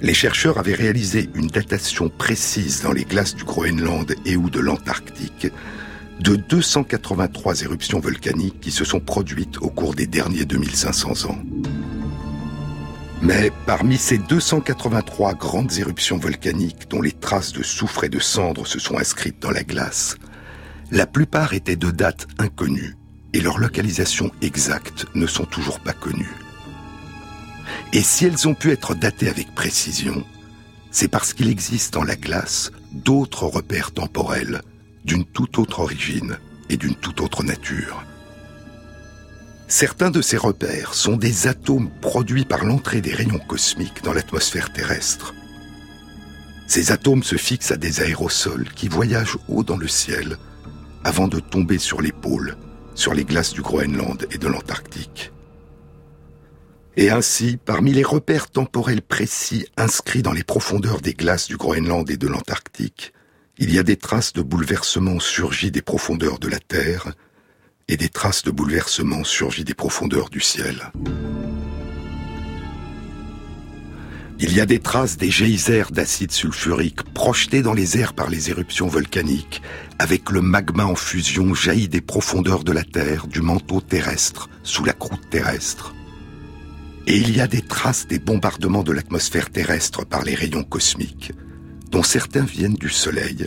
Les 0.00 0.14
chercheurs 0.14 0.58
avaient 0.58 0.74
réalisé 0.74 1.28
une 1.34 1.48
datation 1.48 2.08
précise 2.08 2.82
dans 2.82 2.92
les 2.92 3.04
glaces 3.04 3.34
du 3.34 3.44
Groenland 3.44 4.14
et 4.24 4.36
ou 4.36 4.48
de 4.48 4.60
l'Antarctique 4.60 5.48
de 6.20 6.36
283 6.36 7.62
éruptions 7.62 8.00
volcaniques 8.00 8.60
qui 8.60 8.70
se 8.70 8.84
sont 8.84 9.00
produites 9.00 9.58
au 9.58 9.68
cours 9.68 9.94
des 9.94 10.06
derniers 10.06 10.46
2500 10.46 11.30
ans. 11.30 11.38
Mais 13.24 13.50
parmi 13.64 13.96
ces 13.96 14.18
283 14.18 15.32
grandes 15.32 15.78
éruptions 15.78 16.18
volcaniques 16.18 16.90
dont 16.90 17.00
les 17.00 17.10
traces 17.12 17.54
de 17.54 17.62
soufre 17.62 18.04
et 18.04 18.10
de 18.10 18.18
cendres 18.18 18.66
se 18.66 18.78
sont 18.78 18.98
inscrites 18.98 19.40
dans 19.40 19.50
la 19.50 19.64
glace, 19.64 20.18
la 20.90 21.06
plupart 21.06 21.54
étaient 21.54 21.74
de 21.74 21.90
dates 21.90 22.26
inconnues 22.38 22.98
et 23.32 23.40
leurs 23.40 23.56
localisations 23.56 24.30
exactes 24.42 25.06
ne 25.14 25.26
sont 25.26 25.46
toujours 25.46 25.80
pas 25.80 25.94
connues. 25.94 26.36
Et 27.94 28.02
si 28.02 28.26
elles 28.26 28.46
ont 28.46 28.54
pu 28.54 28.72
être 28.72 28.94
datées 28.94 29.30
avec 29.30 29.54
précision, 29.54 30.22
c'est 30.90 31.08
parce 31.08 31.32
qu'il 31.32 31.48
existe 31.48 31.94
dans 31.94 32.04
la 32.04 32.16
glace 32.16 32.72
d'autres 32.92 33.46
repères 33.46 33.92
temporels 33.92 34.60
d'une 35.06 35.24
toute 35.24 35.58
autre 35.58 35.80
origine 35.80 36.36
et 36.68 36.76
d'une 36.76 36.94
toute 36.94 37.22
autre 37.22 37.42
nature. 37.42 38.04
Certains 39.76 40.12
de 40.12 40.22
ces 40.22 40.36
repères 40.36 40.94
sont 40.94 41.16
des 41.16 41.48
atomes 41.48 41.90
produits 42.00 42.44
par 42.44 42.64
l'entrée 42.64 43.00
des 43.00 43.12
rayons 43.12 43.40
cosmiques 43.40 44.04
dans 44.04 44.12
l'atmosphère 44.12 44.72
terrestre. 44.72 45.34
Ces 46.68 46.92
atomes 46.92 47.24
se 47.24 47.34
fixent 47.34 47.72
à 47.72 47.76
des 47.76 48.00
aérosols 48.00 48.68
qui 48.76 48.86
voyagent 48.86 49.36
haut 49.48 49.64
dans 49.64 49.76
le 49.76 49.88
ciel 49.88 50.36
avant 51.02 51.26
de 51.26 51.40
tomber 51.40 51.78
sur 51.78 52.02
les 52.02 52.12
pôles, 52.12 52.56
sur 52.94 53.14
les 53.14 53.24
glaces 53.24 53.52
du 53.52 53.62
Groenland 53.62 54.24
et 54.30 54.38
de 54.38 54.46
l'Antarctique. 54.46 55.32
Et 56.96 57.10
ainsi, 57.10 57.56
parmi 57.56 57.92
les 57.92 58.04
repères 58.04 58.50
temporels 58.50 59.02
précis 59.02 59.66
inscrits 59.76 60.22
dans 60.22 60.30
les 60.30 60.44
profondeurs 60.44 61.00
des 61.00 61.14
glaces 61.14 61.48
du 61.48 61.56
Groenland 61.56 62.08
et 62.08 62.16
de 62.16 62.28
l'Antarctique, 62.28 63.12
il 63.58 63.74
y 63.74 63.80
a 63.80 63.82
des 63.82 63.96
traces 63.96 64.34
de 64.34 64.42
bouleversements 64.42 65.18
surgis 65.18 65.72
des 65.72 65.82
profondeurs 65.82 66.38
de 66.38 66.46
la 66.46 66.60
Terre 66.60 67.12
et 67.88 67.96
des 67.96 68.08
traces 68.08 68.42
de 68.42 68.50
bouleversements 68.50 69.24
surgis 69.24 69.64
des 69.64 69.74
profondeurs 69.74 70.30
du 70.30 70.40
ciel. 70.40 70.92
Il 74.40 74.52
y 74.52 74.60
a 74.60 74.66
des 74.66 74.80
traces 74.80 75.16
des 75.16 75.30
geysers 75.30 75.92
d'acide 75.92 76.32
sulfurique 76.32 77.02
projetés 77.14 77.62
dans 77.62 77.72
les 77.72 77.98
airs 77.98 78.14
par 78.14 78.28
les 78.28 78.50
éruptions 78.50 78.88
volcaniques, 78.88 79.62
avec 79.98 80.30
le 80.30 80.42
magma 80.42 80.84
en 80.84 80.96
fusion 80.96 81.54
jailli 81.54 81.88
des 81.88 82.00
profondeurs 82.00 82.64
de 82.64 82.72
la 82.72 82.82
Terre, 82.82 83.26
du 83.26 83.40
manteau 83.40 83.80
terrestre, 83.80 84.50
sous 84.62 84.84
la 84.84 84.92
croûte 84.92 85.30
terrestre. 85.30 85.94
Et 87.06 87.16
il 87.16 87.34
y 87.36 87.40
a 87.40 87.46
des 87.46 87.62
traces 87.62 88.06
des 88.06 88.18
bombardements 88.18 88.82
de 88.82 88.92
l'atmosphère 88.92 89.50
terrestre 89.50 90.04
par 90.04 90.24
les 90.24 90.34
rayons 90.34 90.64
cosmiques, 90.64 91.32
dont 91.90 92.02
certains 92.02 92.44
viennent 92.44 92.74
du 92.74 92.90
Soleil, 92.90 93.46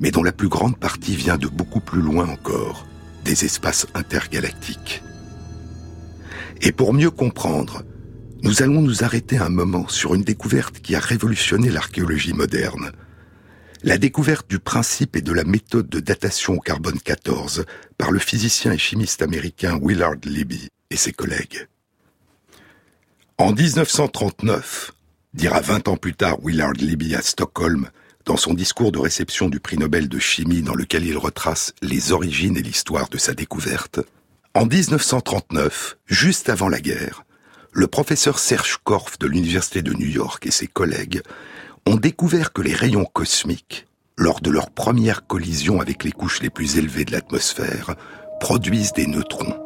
mais 0.00 0.10
dont 0.10 0.22
la 0.22 0.32
plus 0.32 0.48
grande 0.48 0.78
partie 0.78 1.16
vient 1.16 1.36
de 1.36 1.48
beaucoup 1.48 1.80
plus 1.80 2.00
loin 2.00 2.28
encore, 2.28 2.87
des 3.28 3.44
espaces 3.44 3.86
intergalactiques. 3.92 5.02
Et 6.62 6.72
pour 6.72 6.94
mieux 6.94 7.10
comprendre, 7.10 7.82
nous 8.42 8.62
allons 8.62 8.80
nous 8.80 9.04
arrêter 9.04 9.36
un 9.36 9.50
moment 9.50 9.86
sur 9.86 10.14
une 10.14 10.22
découverte 10.22 10.80
qui 10.80 10.94
a 10.94 11.00
révolutionné 11.00 11.68
l'archéologie 11.68 12.32
moderne. 12.32 12.90
La 13.82 13.98
découverte 13.98 14.48
du 14.48 14.58
principe 14.58 15.14
et 15.14 15.20
de 15.20 15.32
la 15.32 15.44
méthode 15.44 15.90
de 15.90 16.00
datation 16.00 16.54
au 16.54 16.60
carbone 16.60 16.98
14 16.98 17.66
par 17.98 18.12
le 18.12 18.18
physicien 18.18 18.72
et 18.72 18.78
chimiste 18.78 19.20
américain 19.20 19.78
Willard 19.82 20.16
Libby 20.24 20.68
et 20.90 20.96
ses 20.96 21.12
collègues. 21.12 21.66
En 23.36 23.52
1939, 23.52 24.92
dira 25.34 25.60
20 25.60 25.88
ans 25.88 25.98
plus 25.98 26.14
tard 26.14 26.38
Willard 26.42 26.72
Libby 26.72 27.14
à 27.14 27.20
Stockholm, 27.20 27.90
dans 28.28 28.36
son 28.36 28.52
discours 28.52 28.92
de 28.92 28.98
réception 28.98 29.48
du 29.48 29.58
prix 29.58 29.78
Nobel 29.78 30.06
de 30.06 30.18
chimie 30.18 30.60
dans 30.60 30.74
lequel 30.74 31.06
il 31.06 31.16
retrace 31.16 31.72
les 31.80 32.12
origines 32.12 32.58
et 32.58 32.62
l'histoire 32.62 33.08
de 33.08 33.16
sa 33.16 33.32
découverte, 33.32 34.00
en 34.54 34.66
1939, 34.66 35.96
juste 36.04 36.50
avant 36.50 36.68
la 36.68 36.80
guerre, 36.80 37.24
le 37.72 37.86
professeur 37.86 38.38
Serge 38.38 38.80
Korff 38.84 39.18
de 39.18 39.26
l'Université 39.26 39.80
de 39.80 39.94
New 39.94 40.06
York 40.06 40.44
et 40.44 40.50
ses 40.50 40.66
collègues 40.66 41.22
ont 41.86 41.96
découvert 41.96 42.52
que 42.52 42.60
les 42.60 42.74
rayons 42.74 43.06
cosmiques, 43.06 43.86
lors 44.18 44.42
de 44.42 44.50
leur 44.50 44.68
première 44.68 45.26
collision 45.26 45.80
avec 45.80 46.04
les 46.04 46.12
couches 46.12 46.42
les 46.42 46.50
plus 46.50 46.76
élevées 46.76 47.06
de 47.06 47.12
l'atmosphère, 47.12 47.94
produisent 48.40 48.92
des 48.92 49.06
neutrons. 49.06 49.56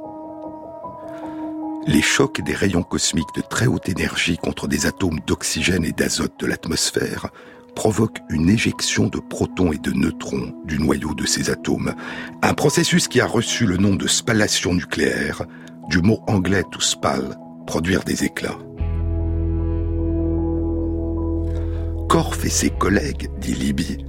Les 1.89 2.03
chocs 2.03 2.41
des 2.43 2.55
rayons 2.55 2.85
cosmiques 2.85 3.35
de 3.35 3.43
très 3.43 3.67
haute 3.67 3.89
énergie 3.89 4.37
contre 4.37 4.69
des 4.69 4.87
atomes 4.87 5.19
d'oxygène 5.27 5.85
et 5.85 5.91
d'azote 5.91 6.39
de 6.39 6.47
l'atmosphère 6.47 7.33
provoque 7.75 8.19
une 8.29 8.49
éjection 8.49 9.09
de 9.09 9.19
protons 9.19 9.73
et 9.73 9.79
de 9.79 9.93
neutrons 9.93 10.53
du 10.65 10.79
noyau 10.79 11.15
de 11.15 11.27
ces 11.27 11.51
atomes, 11.51 11.95
un 12.43 12.55
processus 12.55 13.09
qui 13.09 13.21
a 13.21 13.27
reçu 13.27 13.67
le 13.67 13.77
nom 13.77 13.95
de 13.95 14.07
spallation 14.07 14.75
nucléaire, 14.75 15.43
du 15.89 15.99
mot 15.99 16.23
anglais 16.27 16.65
to 16.71 16.81
spall, 16.81 17.37
produire 17.67 18.05
des 18.05 18.25
éclats. 18.25 18.59
Korff 22.09 22.45
et 22.45 22.51
ses 22.51 22.71
collègues, 22.71 23.31
dit 23.41 23.55
Libby, 23.55 24.05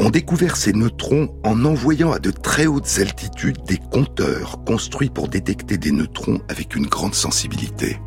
ont 0.00 0.10
découvert 0.10 0.56
ces 0.56 0.72
neutrons 0.72 1.28
en 1.44 1.64
envoyant 1.64 2.12
à 2.12 2.18
de 2.18 2.30
très 2.30 2.66
hautes 2.66 2.98
altitudes 2.98 3.62
des 3.66 3.78
compteurs 3.78 4.64
construits 4.64 5.10
pour 5.10 5.28
détecter 5.28 5.76
des 5.76 5.92
neutrons 5.92 6.40
avec 6.48 6.74
une 6.74 6.86
grande 6.86 7.14
sensibilité. 7.14 7.98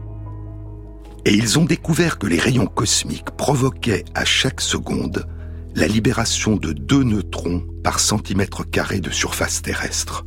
Et 1.27 1.33
ils 1.33 1.59
ont 1.59 1.65
découvert 1.65 2.19
que 2.19 2.25
les 2.25 2.39
rayons 2.39 2.67
cosmiques 2.67 3.31
provoquaient 3.31 4.05
à 4.15 4.23
chaque 4.23 4.61
seconde 4.61 5.27
la 5.75 5.85
libération 5.85 6.55
de 6.55 6.71
deux 6.71 7.03
neutrons 7.03 7.67
par 7.83 7.99
centimètre 7.99 8.63
carré 8.63 9.01
de 9.01 9.09
surface 9.09 9.61
terrestre. 9.61 10.23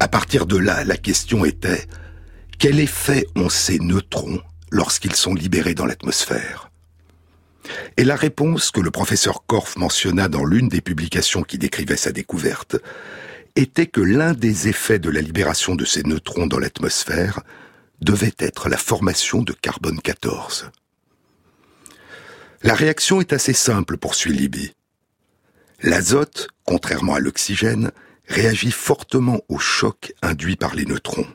À 0.00 0.08
partir 0.08 0.46
de 0.46 0.56
là, 0.56 0.84
la 0.84 0.96
question 0.96 1.44
était 1.44 1.84
quel 2.58 2.80
effet 2.80 3.26
ont 3.36 3.50
ces 3.50 3.78
neutrons 3.78 4.40
lorsqu'ils 4.70 5.16
sont 5.16 5.34
libérés 5.34 5.74
dans 5.74 5.84
l'atmosphère? 5.84 6.70
Et 7.98 8.04
la 8.04 8.16
réponse 8.16 8.70
que 8.70 8.80
le 8.80 8.90
professeur 8.90 9.44
Korff 9.46 9.76
mentionna 9.76 10.28
dans 10.28 10.46
l'une 10.46 10.68
des 10.68 10.80
publications 10.80 11.42
qui 11.42 11.58
décrivait 11.58 11.98
sa 11.98 12.10
découverte 12.10 12.76
était 13.54 13.86
que 13.86 14.00
l'un 14.00 14.32
des 14.32 14.66
effets 14.66 14.98
de 14.98 15.10
la 15.10 15.20
libération 15.20 15.74
de 15.74 15.84
ces 15.84 16.04
neutrons 16.04 16.46
dans 16.46 16.58
l'atmosphère 16.58 17.42
devait 18.00 18.34
être 18.38 18.68
la 18.68 18.76
formation 18.76 19.42
de 19.42 19.52
carbone 19.52 20.00
14. 20.00 20.70
La 22.62 22.74
réaction 22.74 23.20
est 23.20 23.32
assez 23.32 23.52
simple, 23.52 23.96
poursuit 23.96 24.32
Libby. 24.32 24.72
L'azote, 25.82 26.48
contrairement 26.64 27.14
à 27.14 27.20
l'oxygène, 27.20 27.90
réagit 28.26 28.70
fortement 28.70 29.40
au 29.48 29.58
choc 29.58 30.14
induit 30.22 30.56
par 30.56 30.74
les 30.74 30.86
neutrons. 30.86 31.26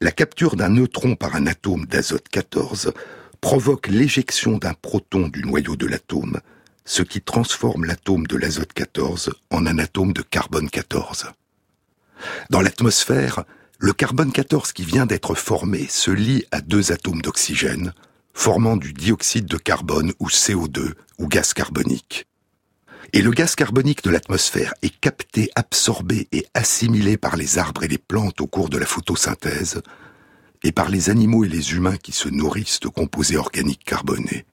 La 0.00 0.12
capture 0.12 0.56
d'un 0.56 0.70
neutron 0.70 1.14
par 1.14 1.36
un 1.36 1.46
atome 1.46 1.86
d'azote 1.86 2.28
14 2.28 2.92
provoque 3.40 3.88
l'éjection 3.88 4.58
d'un 4.58 4.74
proton 4.74 5.28
du 5.28 5.42
noyau 5.42 5.76
de 5.76 5.86
l'atome, 5.86 6.40
ce 6.84 7.02
qui 7.02 7.20
transforme 7.20 7.84
l'atome 7.84 8.26
de 8.26 8.36
l'azote 8.36 8.72
14 8.72 9.32
en 9.50 9.66
un 9.66 9.78
atome 9.78 10.12
de 10.12 10.22
carbone 10.22 10.70
14. 10.70 11.26
Dans 12.50 12.60
l'atmosphère, 12.60 13.44
le 13.78 13.92
carbone 13.92 14.32
14 14.32 14.72
qui 14.72 14.84
vient 14.84 15.06
d'être 15.06 15.34
formé 15.34 15.86
se 15.88 16.10
lie 16.10 16.44
à 16.50 16.60
deux 16.60 16.92
atomes 16.92 17.20
d'oxygène, 17.20 17.92
formant 18.32 18.76
du 18.76 18.92
dioxyde 18.92 19.46
de 19.46 19.58
carbone 19.58 20.12
ou 20.18 20.28
CO2 20.28 20.94
ou 21.18 21.28
gaz 21.28 21.52
carbonique. 21.52 22.26
Et 23.12 23.20
le 23.22 23.30
gaz 23.30 23.54
carbonique 23.54 24.02
de 24.02 24.10
l'atmosphère 24.10 24.74
est 24.82 24.98
capté, 24.98 25.50
absorbé 25.54 26.26
et 26.32 26.46
assimilé 26.54 27.16
par 27.16 27.36
les 27.36 27.58
arbres 27.58 27.84
et 27.84 27.88
les 27.88 27.98
plantes 27.98 28.40
au 28.40 28.46
cours 28.46 28.68
de 28.68 28.78
la 28.78 28.86
photosynthèse, 28.86 29.82
et 30.64 30.72
par 30.72 30.88
les 30.88 31.10
animaux 31.10 31.44
et 31.44 31.48
les 31.48 31.74
humains 31.74 31.98
qui 31.98 32.12
se 32.12 32.28
nourrissent 32.28 32.80
de 32.80 32.88
composés 32.88 33.36
organiques 33.36 33.84
carbonés. 33.84 34.46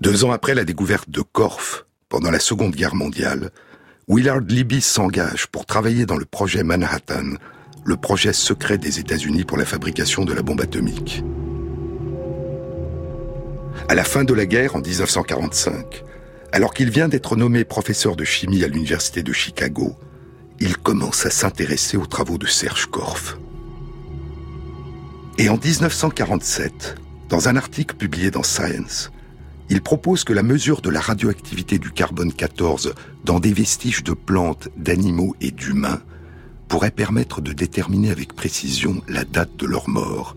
Deux 0.00 0.24
ans 0.24 0.32
après 0.32 0.54
la 0.54 0.64
découverte 0.64 1.10
de 1.10 1.20
Korff, 1.20 1.84
pendant 2.08 2.30
la 2.30 2.40
Seconde 2.40 2.74
Guerre 2.74 2.94
mondiale, 2.94 3.50
Willard 4.08 4.40
Libby 4.40 4.80
s'engage 4.80 5.46
pour 5.48 5.66
travailler 5.66 6.06
dans 6.06 6.16
le 6.16 6.24
projet 6.24 6.62
Manhattan 6.62 7.34
le 7.86 7.96
projet 7.96 8.32
secret 8.32 8.78
des 8.78 8.98
États-Unis 8.98 9.44
pour 9.44 9.56
la 9.56 9.64
fabrication 9.64 10.24
de 10.24 10.34
la 10.34 10.42
bombe 10.42 10.60
atomique. 10.60 11.22
À 13.88 13.94
la 13.94 14.02
fin 14.02 14.24
de 14.24 14.34
la 14.34 14.44
guerre, 14.44 14.74
en 14.74 14.80
1945, 14.80 16.02
alors 16.50 16.74
qu'il 16.74 16.90
vient 16.90 17.06
d'être 17.06 17.36
nommé 17.36 17.64
professeur 17.64 18.16
de 18.16 18.24
chimie 18.24 18.64
à 18.64 18.68
l'Université 18.68 19.22
de 19.22 19.32
Chicago, 19.32 19.94
il 20.58 20.76
commence 20.76 21.26
à 21.26 21.30
s'intéresser 21.30 21.96
aux 21.96 22.06
travaux 22.06 22.38
de 22.38 22.46
Serge 22.46 22.86
Korff. 22.86 23.38
Et 25.38 25.48
en 25.48 25.56
1947, 25.56 26.96
dans 27.28 27.48
un 27.48 27.54
article 27.54 27.94
publié 27.94 28.32
dans 28.32 28.42
Science, 28.42 29.12
il 29.68 29.80
propose 29.80 30.24
que 30.24 30.32
la 30.32 30.42
mesure 30.42 30.80
de 30.80 30.90
la 30.90 31.00
radioactivité 31.00 31.78
du 31.78 31.92
carbone 31.92 32.32
14 32.32 32.94
dans 33.24 33.38
des 33.38 33.52
vestiges 33.52 34.02
de 34.02 34.12
plantes, 34.12 34.70
d'animaux 34.76 35.36
et 35.40 35.52
d'humains 35.52 36.02
pourrait 36.68 36.90
permettre 36.90 37.40
de 37.40 37.52
déterminer 37.52 38.10
avec 38.10 38.34
précision 38.34 39.02
la 39.08 39.24
date 39.24 39.56
de 39.56 39.66
leur 39.66 39.88
mort 39.88 40.36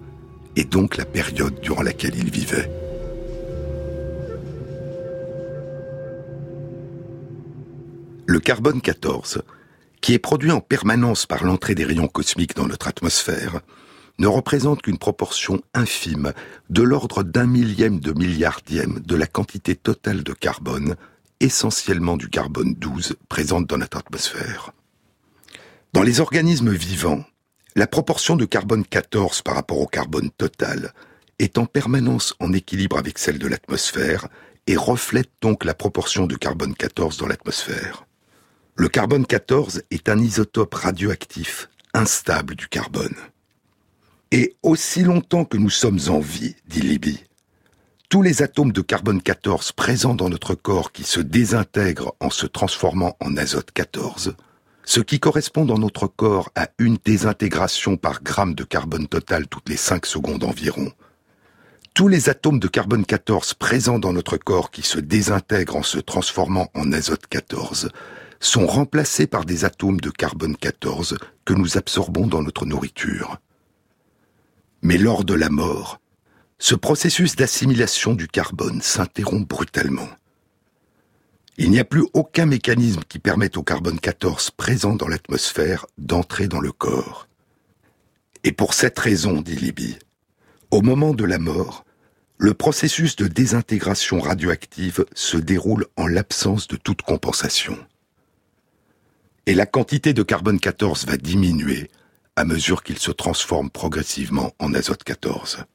et 0.55 0.63
donc 0.63 0.97
la 0.97 1.05
période 1.05 1.59
durant 1.61 1.81
laquelle 1.81 2.15
ils 2.15 2.31
vivaient. 2.31 2.69
Le 8.25 8.39
carbone 8.39 8.79
14, 8.79 9.41
qui 10.01 10.13
est 10.13 10.19
produit 10.19 10.51
en 10.51 10.61
permanence 10.61 11.25
par 11.25 11.43
l'entrée 11.43 11.75
des 11.75 11.83
rayons 11.83 12.07
cosmiques 12.07 12.55
dans 12.55 12.67
notre 12.67 12.87
atmosphère, 12.87 13.61
ne 14.19 14.27
représente 14.27 14.81
qu'une 14.81 14.97
proportion 14.97 15.61
infime, 15.73 16.33
de 16.69 16.83
l'ordre 16.83 17.23
d'un 17.23 17.47
millième 17.47 17.99
de 17.99 18.11
milliardième 18.11 18.99
de 18.99 19.15
la 19.15 19.25
quantité 19.25 19.75
totale 19.75 20.23
de 20.23 20.33
carbone, 20.33 20.95
essentiellement 21.39 22.17
du 22.17 22.29
carbone 22.29 22.75
12 22.75 23.15
présente 23.29 23.65
dans 23.65 23.77
notre 23.77 23.97
atmosphère. 23.97 24.73
Dans 25.91 26.03
les 26.03 26.19
organismes 26.19 26.71
vivants, 26.71 27.23
la 27.75 27.87
proportion 27.87 28.35
de 28.35 28.45
carbone 28.45 28.85
14 28.85 29.41
par 29.41 29.55
rapport 29.55 29.79
au 29.79 29.87
carbone 29.87 30.29
total 30.29 30.93
est 31.39 31.57
en 31.57 31.65
permanence 31.65 32.35
en 32.39 32.53
équilibre 32.53 32.99
avec 32.99 33.17
celle 33.17 33.39
de 33.39 33.47
l'atmosphère 33.47 34.27
et 34.67 34.77
reflète 34.77 35.31
donc 35.41 35.65
la 35.65 35.73
proportion 35.73 36.27
de 36.27 36.35
carbone 36.35 36.75
14 36.75 37.17
dans 37.17 37.25
l'atmosphère. 37.25 38.05
Le 38.75 38.87
carbone 38.87 39.25
14 39.25 39.81
est 39.89 40.09
un 40.09 40.19
isotope 40.19 40.75
radioactif 40.75 41.69
instable 41.95 42.55
du 42.55 42.67
carbone. 42.67 43.15
Et 44.31 44.57
aussi 44.61 45.01
longtemps 45.01 45.43
que 45.43 45.57
nous 45.57 45.71
sommes 45.71 45.99
en 46.09 46.19
vie, 46.19 46.55
dit 46.67 46.81
Libby, 46.81 47.23
tous 48.09 48.21
les 48.21 48.43
atomes 48.43 48.73
de 48.73 48.81
carbone 48.81 49.23
14 49.23 49.71
présents 49.71 50.13
dans 50.13 50.29
notre 50.29 50.53
corps 50.53 50.91
qui 50.91 51.03
se 51.03 51.19
désintègrent 51.19 52.13
en 52.19 52.29
se 52.29 52.45
transformant 52.45 53.17
en 53.21 53.37
azote 53.37 53.71
14, 53.71 54.35
ce 54.89 55.01
qui 55.01 55.19
correspond 55.19 55.65
dans 55.65 55.77
notre 55.77 56.07
corps 56.07 56.49
à 56.55 56.69
une 56.79 56.97
désintégration 57.05 57.95
par 57.95 58.23
gramme 58.23 58.55
de 58.55 58.63
carbone 58.63 59.07
total 59.07 59.47
toutes 59.47 59.69
les 59.69 59.77
5 59.77 60.07
secondes 60.07 60.43
environ, 60.43 60.91
tous 61.93 62.07
les 62.07 62.27
atomes 62.27 62.57
de 62.57 62.67
carbone 62.67 63.05
14 63.05 63.53
présents 63.53 63.99
dans 63.99 64.13
notre 64.13 64.37
corps 64.37 64.71
qui 64.71 64.81
se 64.81 64.97
désintègrent 64.97 65.75
en 65.75 65.83
se 65.83 65.99
transformant 65.99 66.69
en 66.73 66.91
azote 66.91 67.27
14 67.27 67.91
sont 68.39 68.65
remplacés 68.65 69.27
par 69.27 69.45
des 69.45 69.63
atomes 69.63 69.99
de 69.99 70.09
carbone 70.09 70.57
14 70.57 71.19
que 71.45 71.53
nous 71.53 71.77
absorbons 71.77 72.25
dans 72.25 72.41
notre 72.41 72.65
nourriture. 72.65 73.37
Mais 74.81 74.97
lors 74.97 75.23
de 75.23 75.35
la 75.35 75.51
mort, 75.51 75.99
ce 76.57 76.73
processus 76.73 77.35
d'assimilation 77.35 78.15
du 78.15 78.27
carbone 78.27 78.81
s'interrompt 78.81 79.47
brutalement. 79.47 80.09
Il 81.61 81.71
n'y 81.71 81.79
a 81.79 81.83
plus 81.83 82.05
aucun 82.13 82.45
mécanisme 82.45 83.01
qui 83.09 83.19
permette 83.19 83.57
au 83.57 83.63
carbone 83.63 83.99
14 83.99 84.51
présent 84.51 84.95
dans 84.95 85.09
l'atmosphère 85.09 85.85
d'entrer 85.97 86.47
dans 86.47 86.61
le 86.61 86.71
corps. 86.71 87.27
Et 88.45 88.53
pour 88.53 88.73
cette 88.73 88.97
raison, 88.97 89.41
dit 89.41 89.57
Libby, 89.57 89.97
au 90.71 90.81
moment 90.81 91.13
de 91.13 91.25
la 91.25 91.37
mort, 91.37 91.83
le 92.37 92.53
processus 92.53 93.17
de 93.17 93.27
désintégration 93.27 94.21
radioactive 94.21 95.05
se 95.13 95.35
déroule 95.35 95.85
en 95.97 96.07
l'absence 96.07 96.69
de 96.69 96.77
toute 96.77 97.01
compensation. 97.01 97.77
Et 99.45 99.53
la 99.53 99.65
quantité 99.65 100.13
de 100.13 100.23
carbone 100.23 100.61
14 100.61 101.07
va 101.07 101.17
diminuer 101.17 101.91
à 102.37 102.45
mesure 102.45 102.83
qu'il 102.83 102.99
se 102.99 103.11
transforme 103.11 103.69
progressivement 103.69 104.53
en 104.59 104.73
azote 104.73 105.03
14. 105.03 105.65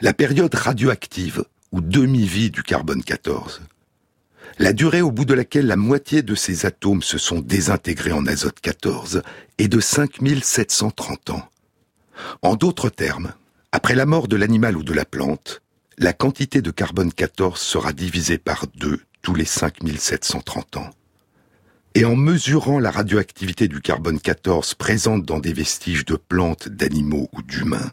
La 0.00 0.14
période 0.14 0.54
radioactive, 0.54 1.44
ou 1.72 1.80
demi-vie 1.80 2.52
du 2.52 2.62
carbone 2.62 3.02
14, 3.02 3.62
la 4.58 4.72
durée 4.72 5.02
au 5.02 5.12
bout 5.12 5.24
de 5.24 5.34
laquelle 5.34 5.66
la 5.66 5.76
moitié 5.76 6.22
de 6.22 6.34
ces 6.34 6.66
atomes 6.66 7.02
se 7.02 7.16
sont 7.16 7.40
désintégrés 7.40 8.12
en 8.12 8.26
azote 8.26 8.60
14 8.60 9.22
est 9.58 9.68
de 9.68 9.80
5730 9.80 11.30
ans. 11.30 11.48
En 12.42 12.56
d'autres 12.56 12.90
termes, 12.90 13.32
après 13.70 13.94
la 13.94 14.06
mort 14.06 14.26
de 14.26 14.36
l'animal 14.36 14.76
ou 14.76 14.82
de 14.82 14.92
la 14.92 15.04
plante, 15.04 15.62
la 15.96 16.12
quantité 16.12 16.60
de 16.60 16.70
carbone 16.70 17.12
14 17.12 17.60
sera 17.60 17.92
divisée 17.92 18.38
par 18.38 18.66
deux 18.74 19.00
tous 19.22 19.34
les 19.34 19.44
5730 19.44 20.78
ans. 20.78 20.90
Et 21.94 22.04
en 22.04 22.16
mesurant 22.16 22.78
la 22.78 22.90
radioactivité 22.90 23.68
du 23.68 23.80
carbone 23.80 24.20
14 24.20 24.74
présente 24.74 25.24
dans 25.24 25.38
des 25.38 25.52
vestiges 25.52 26.04
de 26.04 26.16
plantes, 26.16 26.68
d'animaux 26.68 27.28
ou 27.32 27.42
d'humains, 27.42 27.92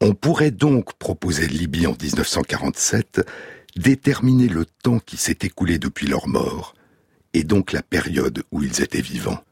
on 0.00 0.14
pourrait 0.14 0.50
donc, 0.50 0.94
proposer 0.94 1.46
Libye 1.46 1.86
en 1.86 1.96
1947, 2.00 3.26
déterminer 3.76 4.48
le 4.48 4.64
temps 4.64 4.98
qui 4.98 5.16
s'est 5.16 5.38
écoulé 5.42 5.78
depuis 5.78 6.06
leur 6.06 6.28
mort, 6.28 6.74
et 7.32 7.44
donc 7.44 7.72
la 7.72 7.82
période 7.82 8.42
où 8.52 8.62
ils 8.62 8.82
étaient 8.82 9.00
vivants. 9.00 9.42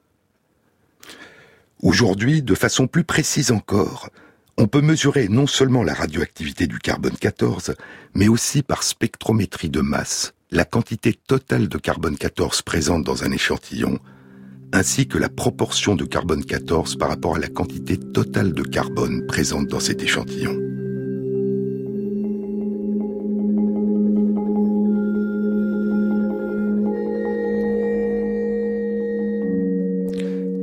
Aujourd'hui, 1.82 2.42
de 2.42 2.54
façon 2.54 2.86
plus 2.86 3.04
précise 3.04 3.50
encore, 3.50 4.10
on 4.56 4.68
peut 4.68 4.82
mesurer 4.82 5.28
non 5.28 5.46
seulement 5.46 5.82
la 5.82 5.94
radioactivité 5.94 6.66
du 6.66 6.78
carbone 6.78 7.16
14, 7.18 7.74
mais 8.14 8.28
aussi 8.28 8.62
par 8.62 8.82
spectrométrie 8.82 9.70
de 9.70 9.80
masse 9.80 10.34
la 10.52 10.66
quantité 10.66 11.14
totale 11.14 11.68
de 11.68 11.78
carbone 11.78 12.16
14 12.16 12.60
présente 12.60 13.04
dans 13.04 13.24
un 13.24 13.32
échantillon, 13.32 13.98
ainsi 14.72 15.08
que 15.08 15.16
la 15.16 15.30
proportion 15.30 15.96
de 15.96 16.04
carbone 16.04 16.44
14 16.44 16.96
par 16.96 17.08
rapport 17.08 17.36
à 17.36 17.38
la 17.38 17.48
quantité 17.48 17.96
totale 17.96 18.52
de 18.52 18.62
carbone 18.62 19.26
présente 19.26 19.66
dans 19.68 19.80
cet 19.80 20.02
échantillon. 20.02 20.71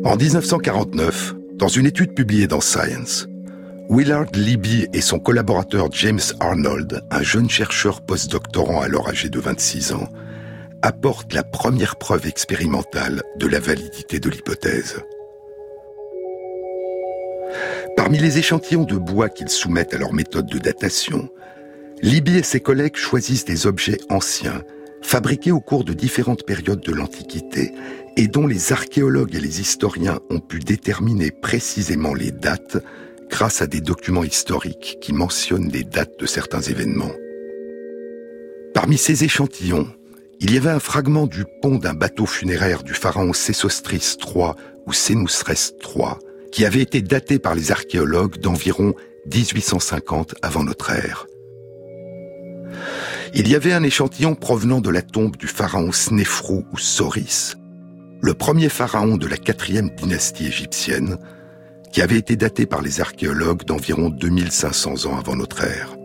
En 0.05 0.15
1949, 0.15 1.35
dans 1.55 1.67
une 1.67 1.85
étude 1.85 2.13
publiée 2.13 2.47
dans 2.47 2.61
Science, 2.61 3.27
Willard 3.89 4.27
Libby 4.33 4.87
et 4.93 5.01
son 5.01 5.19
collaborateur 5.19 5.91
James 5.91 6.21
Arnold, 6.39 7.01
un 7.11 7.21
jeune 7.21 7.49
chercheur 7.49 7.99
postdoctorant 8.01 8.79
alors 8.79 9.09
âgé 9.09 9.27
de 9.27 9.39
26 9.39 9.91
ans, 9.91 10.07
apportent 10.81 11.33
la 11.33 11.43
première 11.43 11.97
preuve 11.97 12.27
expérimentale 12.27 13.23
de 13.37 13.47
la 13.47 13.59
validité 13.59 14.21
de 14.21 14.29
l'hypothèse. 14.29 15.01
Parmi 17.97 18.19
les 18.19 18.37
échantillons 18.37 18.85
de 18.85 18.95
bois 18.95 19.27
qu'ils 19.27 19.49
soumettent 19.49 19.93
à 19.93 19.97
leur 19.97 20.13
méthode 20.13 20.47
de 20.47 20.59
datation, 20.59 21.27
Libby 22.01 22.37
et 22.37 22.43
ses 22.43 22.61
collègues 22.61 22.95
choisissent 22.95 23.45
des 23.45 23.67
objets 23.67 23.97
anciens, 24.09 24.63
fabriqués 25.01 25.51
au 25.51 25.59
cours 25.59 25.83
de 25.83 25.93
différentes 25.93 26.45
périodes 26.45 26.81
de 26.81 26.93
l'Antiquité 26.93 27.73
et 28.17 28.27
dont 28.27 28.47
les 28.47 28.71
archéologues 28.73 29.35
et 29.35 29.39
les 29.39 29.61
historiens 29.61 30.19
ont 30.29 30.39
pu 30.39 30.59
déterminer 30.59 31.31
précisément 31.31 32.13
les 32.13 32.31
dates 32.31 32.77
grâce 33.29 33.61
à 33.61 33.67
des 33.67 33.81
documents 33.81 34.23
historiques 34.23 34.97
qui 35.01 35.13
mentionnent 35.13 35.69
les 35.69 35.83
dates 35.83 36.19
de 36.19 36.25
certains 36.25 36.61
événements. 36.61 37.11
Parmi 38.73 38.97
ces 38.97 39.23
échantillons, 39.23 39.87
il 40.39 40.53
y 40.53 40.57
avait 40.57 40.69
un 40.69 40.79
fragment 40.79 41.27
du 41.27 41.45
pont 41.61 41.77
d'un 41.77 41.93
bateau 41.93 42.25
funéraire 42.25 42.83
du 42.83 42.93
pharaon 42.93 43.33
Sésostris 43.33 44.15
III 44.25 44.51
ou 44.87 44.93
Sénousrès 44.93 45.73
III, 45.83 46.13
qui 46.51 46.65
avait 46.65 46.81
été 46.81 47.01
daté 47.01 47.39
par 47.39 47.55
les 47.55 47.71
archéologues 47.71 48.39
d'environ 48.39 48.93
1850 49.31 50.35
avant 50.41 50.63
notre 50.63 50.91
ère. 50.91 51.27
Il 53.33 53.47
y 53.47 53.55
avait 53.55 53.73
un 53.73 53.83
échantillon 53.83 54.33
provenant 54.33 54.81
de 54.81 54.89
la 54.89 55.01
tombe 55.01 55.35
du 55.35 55.47
pharaon 55.47 55.91
Snéfrou 55.91 56.65
ou 56.71 56.77
Soris, 56.77 57.55
le 58.21 58.33
premier 58.33 58.69
pharaon 58.69 59.17
de 59.17 59.27
la 59.27 59.37
quatrième 59.37 59.89
dynastie 59.89 60.47
égyptienne, 60.47 61.17
qui 61.91 62.01
avait 62.01 62.17
été 62.17 62.35
daté 62.35 62.65
par 62.65 62.81
les 62.81 63.01
archéologues 63.01 63.63
d'environ 63.63 64.09
2500 64.09 65.05
ans 65.05 65.17
avant 65.17 65.35
notre 65.35 65.63
ère. 65.63 65.95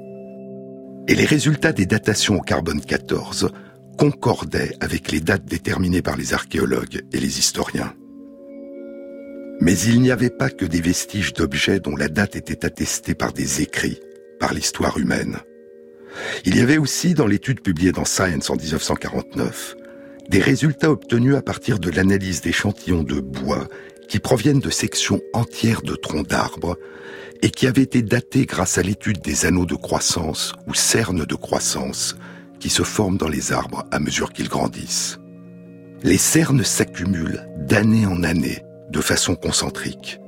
Et 1.08 1.14
les 1.14 1.26
résultats 1.26 1.72
des 1.72 1.86
datations 1.86 2.36
au 2.36 2.40
carbone 2.40 2.80
14 2.80 3.50
concordaient 3.98 4.74
avec 4.80 5.12
les 5.12 5.20
dates 5.20 5.44
déterminées 5.44 6.02
par 6.02 6.16
les 6.16 6.32
archéologues 6.32 7.02
et 7.12 7.20
les 7.20 7.38
historiens. 7.38 7.92
Mais 9.60 9.78
il 9.78 10.00
n'y 10.00 10.10
avait 10.10 10.30
pas 10.30 10.50
que 10.50 10.64
des 10.64 10.80
vestiges 10.80 11.32
d'objets 11.32 11.80
dont 11.80 11.96
la 11.96 12.08
date 12.08 12.36
était 12.36 12.64
attestée 12.64 13.14
par 13.14 13.32
des 13.32 13.60
écrits, 13.60 14.00
par 14.40 14.54
l'histoire 14.54 14.98
humaine. 14.98 15.38
Il 16.44 16.56
y 16.56 16.60
avait 16.60 16.78
aussi, 16.78 17.14
dans 17.14 17.26
l'étude 17.26 17.60
publiée 17.60 17.92
dans 17.92 18.04
Science 18.04 18.50
en 18.50 18.56
1949, 18.56 19.76
des 20.28 20.40
résultats 20.40 20.90
obtenus 20.90 21.36
à 21.36 21.42
partir 21.42 21.78
de 21.78 21.90
l'analyse 21.90 22.40
d'échantillons 22.40 23.02
de 23.02 23.20
bois 23.20 23.68
qui 24.08 24.18
proviennent 24.18 24.60
de 24.60 24.70
sections 24.70 25.20
entières 25.32 25.82
de 25.82 25.94
troncs 25.94 26.26
d'arbres 26.26 26.76
et 27.42 27.50
qui 27.50 27.66
avaient 27.66 27.82
été 27.82 28.02
datés 28.02 28.46
grâce 28.46 28.78
à 28.78 28.82
l'étude 28.82 29.20
des 29.20 29.46
anneaux 29.46 29.66
de 29.66 29.74
croissance 29.74 30.54
ou 30.66 30.74
cernes 30.74 31.24
de 31.24 31.34
croissance 31.34 32.16
qui 32.58 32.70
se 32.70 32.82
forment 32.82 33.18
dans 33.18 33.28
les 33.28 33.52
arbres 33.52 33.84
à 33.90 33.98
mesure 33.98 34.32
qu'ils 34.32 34.48
grandissent. 34.48 35.18
les 36.02 36.18
cernes 36.18 36.64
s'accumulent 36.64 37.48
d'année 37.58 38.06
en 38.06 38.22
année 38.22 38.62
de 38.90 39.00
façon 39.00 39.34
concentrique. 39.34 40.20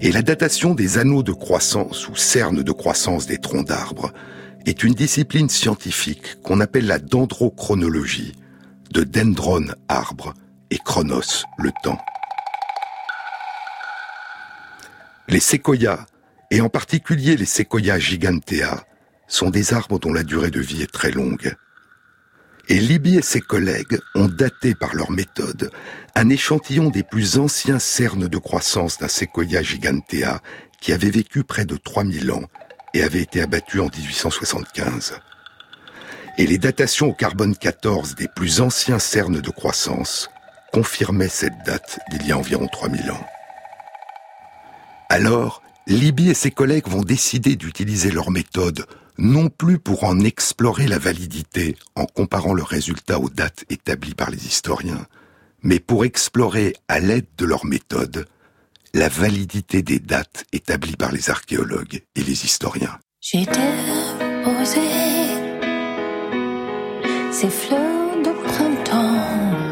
Et 0.00 0.10
la 0.10 0.22
datation 0.22 0.74
des 0.74 0.98
anneaux 0.98 1.22
de 1.22 1.32
croissance 1.32 2.08
ou 2.08 2.16
cernes 2.16 2.62
de 2.62 2.72
croissance 2.72 3.26
des 3.26 3.38
troncs 3.38 3.66
d'arbres 3.66 4.12
est 4.64 4.82
une 4.82 4.94
discipline 4.94 5.48
scientifique 5.48 6.40
qu'on 6.42 6.60
appelle 6.60 6.86
la 6.86 6.98
dendrochronologie, 6.98 8.32
de 8.90 9.04
dendron 9.04 9.66
arbre 9.88 10.34
et 10.70 10.78
chronos 10.78 11.44
le 11.58 11.70
temps. 11.82 11.98
Les 15.28 15.40
séquoias, 15.40 16.06
et 16.50 16.60
en 16.60 16.68
particulier 16.68 17.36
les 17.36 17.46
séquoias 17.46 17.98
gigantea, 17.98 18.84
sont 19.26 19.50
des 19.50 19.74
arbres 19.74 19.98
dont 19.98 20.12
la 20.12 20.22
durée 20.22 20.50
de 20.50 20.60
vie 20.60 20.82
est 20.82 20.92
très 20.92 21.10
longue. 21.10 21.54
Et 22.68 22.78
Libby 22.78 23.16
et 23.16 23.22
ses 23.22 23.40
collègues 23.40 23.98
ont 24.14 24.28
daté 24.28 24.74
par 24.74 24.94
leur 24.94 25.10
méthode 25.10 25.70
un 26.14 26.28
échantillon 26.28 26.90
des 26.90 27.02
plus 27.02 27.38
anciens 27.38 27.78
cernes 27.78 28.28
de 28.28 28.38
croissance 28.38 28.98
d'un 28.98 29.08
séquoia 29.08 29.62
gigantea 29.62 30.40
qui 30.80 30.92
avait 30.92 31.10
vécu 31.10 31.44
près 31.44 31.64
de 31.64 31.76
3000 31.76 32.32
ans 32.32 32.44
et 32.94 33.02
avait 33.02 33.22
été 33.22 33.42
abattu 33.42 33.80
en 33.80 33.88
1875. 33.88 35.20
Et 36.38 36.46
les 36.46 36.58
datations 36.58 37.08
au 37.08 37.14
carbone 37.14 37.56
14 37.56 38.14
des 38.14 38.28
plus 38.28 38.60
anciens 38.60 38.98
cernes 38.98 39.40
de 39.40 39.50
croissance 39.50 40.28
confirmaient 40.72 41.28
cette 41.28 41.56
date 41.64 41.98
d'il 42.10 42.26
y 42.26 42.32
a 42.32 42.38
environ 42.38 42.68
3000 42.68 43.10
ans. 43.10 43.26
Alors, 45.08 45.62
Libby 45.86 46.28
et 46.28 46.34
ses 46.34 46.50
collègues 46.50 46.88
vont 46.88 47.02
décider 47.02 47.56
d'utiliser 47.56 48.10
leur 48.10 48.30
méthode 48.30 48.86
non 49.18 49.48
plus 49.48 49.78
pour 49.78 50.04
en 50.04 50.20
explorer 50.20 50.86
la 50.86 50.98
validité 50.98 51.76
en 51.94 52.04
comparant 52.04 52.52
le 52.52 52.62
résultat 52.62 53.18
aux 53.18 53.30
dates 53.30 53.64
établies 53.70 54.14
par 54.14 54.30
les 54.30 54.46
historiens, 54.46 55.06
mais 55.62 55.80
pour 55.80 56.04
explorer 56.04 56.74
à 56.88 57.00
l'aide 57.00 57.26
de 57.38 57.46
leur 57.46 57.64
méthode 57.64 58.26
la 58.92 59.08
validité 59.08 59.82
des 59.82 60.00
dates 60.00 60.44
établies 60.52 60.96
par 60.96 61.12
les 61.12 61.30
archéologues 61.30 62.02
et 62.14 62.22
les 62.22 62.44
historiens. 62.44 62.98
Ces 67.38 67.50
fleurs 67.50 68.16
de 68.24 68.32
printemps. 68.48 69.66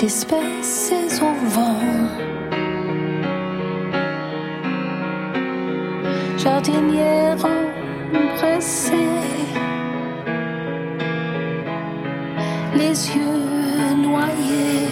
D'espèces 0.00 1.20
au 1.20 1.32
vent. 1.54 1.76
Jardinière 6.38 7.44
empressée, 8.20 9.12
les 12.74 12.96
yeux 13.14 13.94
noyés, 14.08 14.88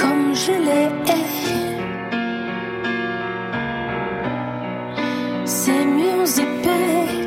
comme 0.00 0.34
je 0.34 0.52
les 0.68 1.01
Ces 5.64 5.84
murs 5.84 7.21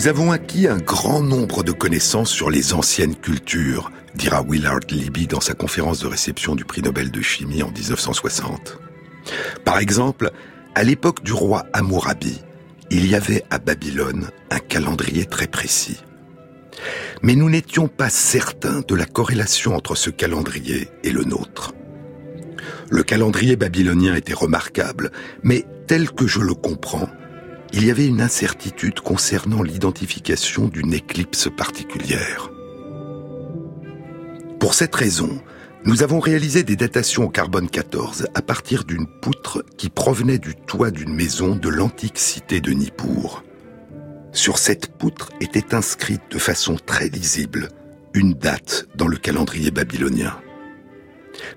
Nous 0.00 0.08
avons 0.08 0.32
acquis 0.32 0.66
un 0.66 0.78
grand 0.78 1.20
nombre 1.20 1.62
de 1.62 1.72
connaissances 1.72 2.30
sur 2.30 2.48
les 2.48 2.72
anciennes 2.72 3.14
cultures, 3.14 3.92
dira 4.14 4.42
Willard 4.48 4.80
Libby 4.88 5.26
dans 5.26 5.42
sa 5.42 5.52
conférence 5.52 6.00
de 6.00 6.06
réception 6.06 6.54
du 6.54 6.64
prix 6.64 6.80
Nobel 6.80 7.10
de 7.10 7.20
chimie 7.20 7.62
en 7.62 7.70
1960. 7.70 8.78
Par 9.62 9.78
exemple, 9.78 10.30
à 10.74 10.84
l'époque 10.84 11.22
du 11.22 11.34
roi 11.34 11.66
Hammurabi, 11.74 12.40
il 12.90 13.08
y 13.08 13.14
avait 13.14 13.44
à 13.50 13.58
Babylone 13.58 14.30
un 14.50 14.58
calendrier 14.58 15.26
très 15.26 15.48
précis. 15.48 15.98
Mais 17.20 17.34
nous 17.34 17.50
n'étions 17.50 17.86
pas 17.86 18.08
certains 18.08 18.80
de 18.80 18.94
la 18.94 19.04
corrélation 19.04 19.76
entre 19.76 19.96
ce 19.96 20.08
calendrier 20.08 20.88
et 21.04 21.10
le 21.10 21.24
nôtre. 21.24 21.74
Le 22.88 23.02
calendrier 23.02 23.54
babylonien 23.56 24.14
était 24.14 24.32
remarquable, 24.32 25.12
mais 25.42 25.66
tel 25.86 26.10
que 26.10 26.26
je 26.26 26.40
le 26.40 26.54
comprends, 26.54 27.10
il 27.72 27.86
y 27.86 27.90
avait 27.90 28.06
une 28.06 28.20
incertitude 28.20 29.00
concernant 29.00 29.62
l'identification 29.62 30.68
d'une 30.68 30.92
éclipse 30.92 31.48
particulière. 31.56 32.50
Pour 34.58 34.74
cette 34.74 34.94
raison, 34.94 35.40
Nous 35.86 36.02
avons 36.02 36.20
réalisé 36.20 36.62
des 36.62 36.76
datations 36.76 37.24
au 37.24 37.30
carbone 37.30 37.70
14 37.70 38.26
à 38.34 38.42
partir 38.42 38.84
d'une 38.84 39.06
poutre 39.06 39.64
qui 39.78 39.88
provenait 39.88 40.38
du 40.38 40.54
toit 40.54 40.90
d'une 40.90 41.14
maison 41.14 41.56
de 41.56 41.70
l'antique 41.70 42.18
cité 42.18 42.60
de 42.60 42.72
Nippur. 42.72 43.42
Sur 44.32 44.58
cette 44.58 44.88
poutre 44.98 45.30
était 45.40 45.74
inscrite 45.74 46.20
de 46.30 46.38
façon 46.38 46.76
très 46.84 47.08
lisible 47.08 47.70
une 48.12 48.34
date 48.34 48.88
dans 48.94 49.06
le 49.06 49.16
calendrier 49.16 49.70
babylonien. 49.70 50.36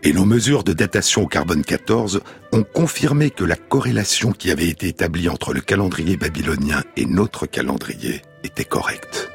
Et 0.03 0.13
nos 0.13 0.25
mesures 0.25 0.63
de 0.63 0.73
datation 0.73 1.23
au 1.23 1.27
carbone 1.27 1.63
14 1.63 2.21
ont 2.51 2.63
confirmé 2.63 3.29
que 3.29 3.43
la 3.43 3.55
corrélation 3.55 4.31
qui 4.31 4.51
avait 4.51 4.69
été 4.69 4.87
établie 4.87 5.29
entre 5.29 5.53
le 5.53 5.61
calendrier 5.61 6.17
babylonien 6.17 6.83
et 6.97 7.05
notre 7.05 7.45
calendrier 7.45 8.21
était 8.43 8.65
correcte. 8.65 9.29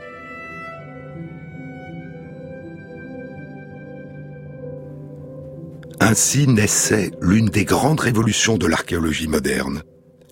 Ainsi 6.00 6.46
naissait 6.46 7.10
l'une 7.20 7.48
des 7.48 7.64
grandes 7.64 8.00
révolutions 8.00 8.56
de 8.56 8.66
l'archéologie 8.66 9.28
moderne, 9.28 9.82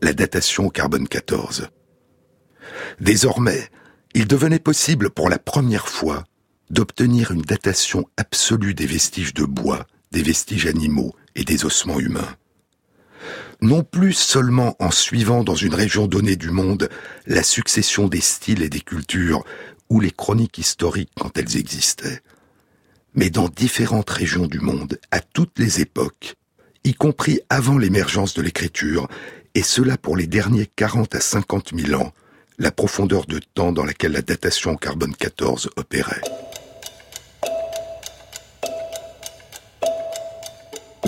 la 0.01 0.13
datation 0.13 0.67
au 0.67 0.71
carbone 0.71 1.09
14. 1.09 1.69
Désormais, 3.01 3.69
il 4.15 4.27
devenait 4.27 4.61
possible 4.61 5.11
pour 5.11 5.29
la 5.29 5.39
première 5.39 5.89
fois 5.89 6.25
d'obtenir 6.71 7.33
une 7.33 7.43
datation 7.43 8.07
absolue 8.17 8.75
des 8.75 8.87
vestiges 8.87 9.35
de 9.35 9.45
bois, 9.45 9.87
des 10.17 10.23
vestiges 10.23 10.65
animaux 10.65 11.15
et 11.35 11.45
des 11.45 11.67
ossements 11.67 12.01
humains. 12.01 12.37
Non 13.61 13.85
plus 13.85 14.15
seulement 14.15 14.75
en 14.79 14.91
suivant 14.91 15.45
dans 15.45 15.55
une 15.55 15.75
région 15.75 16.07
donnée 16.07 16.37
du 16.37 16.51
monde 16.51 16.89
la 17.27 17.43
succession 17.43 18.09
des 18.09 18.23
styles 18.23 18.63
et 18.63 18.71
des 18.71 18.81
cultures 18.81 19.45
ou 19.91 20.01
les 20.01 20.11
chroniques 20.11 20.57
historiques 20.57 21.13
quand 21.21 21.37
elles 21.37 21.59
existaient, 21.59 22.23
mais 23.13 23.29
dans 23.29 23.51
différentes 23.51 24.09
régions 24.09 24.47
du 24.47 24.59
monde, 24.59 24.99
à 25.11 25.21
toutes 25.21 25.59
les 25.59 25.83
époques, 25.83 26.37
y 26.85 26.95
compris 26.95 27.41
avant 27.51 27.77
l'émergence 27.77 28.33
de 28.33 28.41
l'écriture, 28.41 29.09
et 29.55 29.63
cela 29.63 29.99
pour 29.99 30.17
les 30.17 30.27
derniers 30.27 30.71
40 30.77 31.15
à 31.15 31.21
50 31.21 31.73
000 31.79 32.01
ans, 32.01 32.15
la 32.59 32.71
profondeur 32.71 33.27
de 33.27 33.39
temps 33.39 33.73
dans 33.73 33.85
laquelle 33.85 34.13
la 34.13 34.23
datation 34.23 34.77
carbone 34.77 35.15
14 35.15 35.69
opérait. 35.77 36.23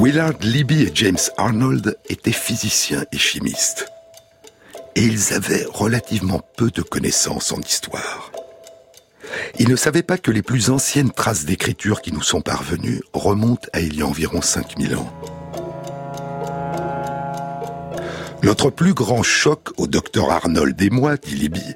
Willard 0.00 0.34
Libby 0.42 0.82
et 0.82 0.92
James 0.94 1.18
Arnold 1.38 1.98
étaient 2.08 2.30
physiciens 2.30 3.04
et 3.10 3.18
chimistes. 3.18 3.90
Et 4.94 5.02
ils 5.02 5.34
avaient 5.34 5.66
relativement 5.68 6.40
peu 6.56 6.70
de 6.70 6.82
connaissances 6.82 7.50
en 7.50 7.58
histoire. 7.58 8.30
Ils 9.58 9.68
ne 9.68 9.74
savaient 9.74 10.04
pas 10.04 10.16
que 10.16 10.30
les 10.30 10.42
plus 10.42 10.70
anciennes 10.70 11.10
traces 11.10 11.46
d'écriture 11.46 12.00
qui 12.00 12.12
nous 12.12 12.22
sont 12.22 12.42
parvenues 12.42 13.02
remontent 13.12 13.68
à 13.72 13.80
il 13.80 13.96
y 13.96 14.02
a 14.02 14.06
environ 14.06 14.40
5000 14.40 14.94
ans. 14.94 15.12
Notre 18.44 18.70
plus 18.70 18.94
grand 18.94 19.24
choc 19.24 19.70
au 19.78 19.88
docteur 19.88 20.30
Arnold 20.30 20.80
et 20.80 20.90
moi, 20.90 21.16
dit 21.16 21.34
Libby, 21.34 21.74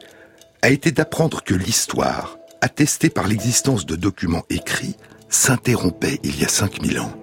a 0.62 0.70
été 0.70 0.92
d'apprendre 0.92 1.42
que 1.42 1.54
l'histoire, 1.54 2.38
attestée 2.60 3.10
par 3.10 3.26
l'existence 3.26 3.84
de 3.84 3.96
documents 3.96 4.44
écrits, 4.48 4.94
s'interrompait 5.28 6.20
il 6.22 6.40
y 6.40 6.44
a 6.44 6.48
5000 6.48 7.00
ans. 7.00 7.21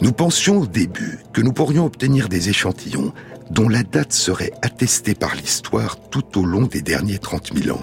Nous 0.00 0.12
pensions 0.12 0.60
au 0.60 0.66
début 0.66 1.18
que 1.32 1.40
nous 1.40 1.52
pourrions 1.52 1.86
obtenir 1.86 2.28
des 2.28 2.48
échantillons 2.48 3.12
dont 3.50 3.68
la 3.68 3.82
date 3.82 4.12
serait 4.12 4.52
attestée 4.62 5.14
par 5.14 5.34
l'histoire 5.34 5.96
tout 6.10 6.38
au 6.38 6.44
long 6.44 6.62
des 6.62 6.82
derniers 6.82 7.18
30 7.18 7.52
000 7.56 7.76
ans. 7.76 7.82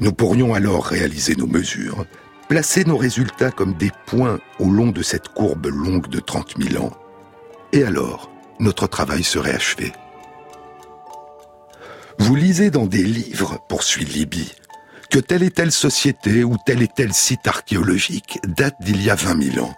Nous 0.00 0.12
pourrions 0.12 0.54
alors 0.54 0.84
réaliser 0.84 1.34
nos 1.36 1.46
mesures, 1.46 2.04
placer 2.48 2.84
nos 2.84 2.96
résultats 2.96 3.50
comme 3.50 3.74
des 3.74 3.90
points 4.06 4.38
au 4.58 4.68
long 4.68 4.88
de 4.88 5.02
cette 5.02 5.28
courbe 5.28 5.66
longue 5.66 6.08
de 6.08 6.20
30 6.20 6.54
000 6.60 6.84
ans. 6.84 6.92
Et 7.72 7.84
alors, 7.84 8.30
notre 8.60 8.86
travail 8.86 9.24
serait 9.24 9.54
achevé. 9.54 9.92
Vous 12.18 12.36
lisez 12.36 12.70
dans 12.70 12.86
des 12.86 13.02
livres, 13.02 13.58
poursuit 13.68 14.04
Libby, 14.04 14.52
que 15.10 15.18
telle 15.18 15.42
et 15.42 15.50
telle 15.50 15.72
société 15.72 16.44
ou 16.44 16.56
tel 16.64 16.82
et 16.82 16.88
tel 16.88 17.12
site 17.12 17.46
archéologique 17.46 18.38
date 18.46 18.76
d'il 18.80 19.02
y 19.02 19.10
a 19.10 19.14
20 19.14 19.52
000 19.52 19.66
ans. 19.66 19.74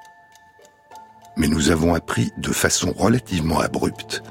Mais 1.36 1.48
nous 1.48 1.70
avons 1.70 1.94
appris 1.94 2.32
de 2.38 2.52
façon 2.52 2.92
relativement 2.92 3.60
abrupte 3.60 4.22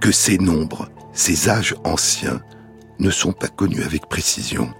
que 0.00 0.12
ces 0.12 0.38
nombres, 0.38 0.88
ces 1.12 1.48
âges 1.48 1.74
anciens, 1.84 2.40
ne 2.98 3.10
sont 3.10 3.32
pas 3.32 3.48
connus 3.48 3.82
avec 3.82 4.08
précision. 4.08 4.72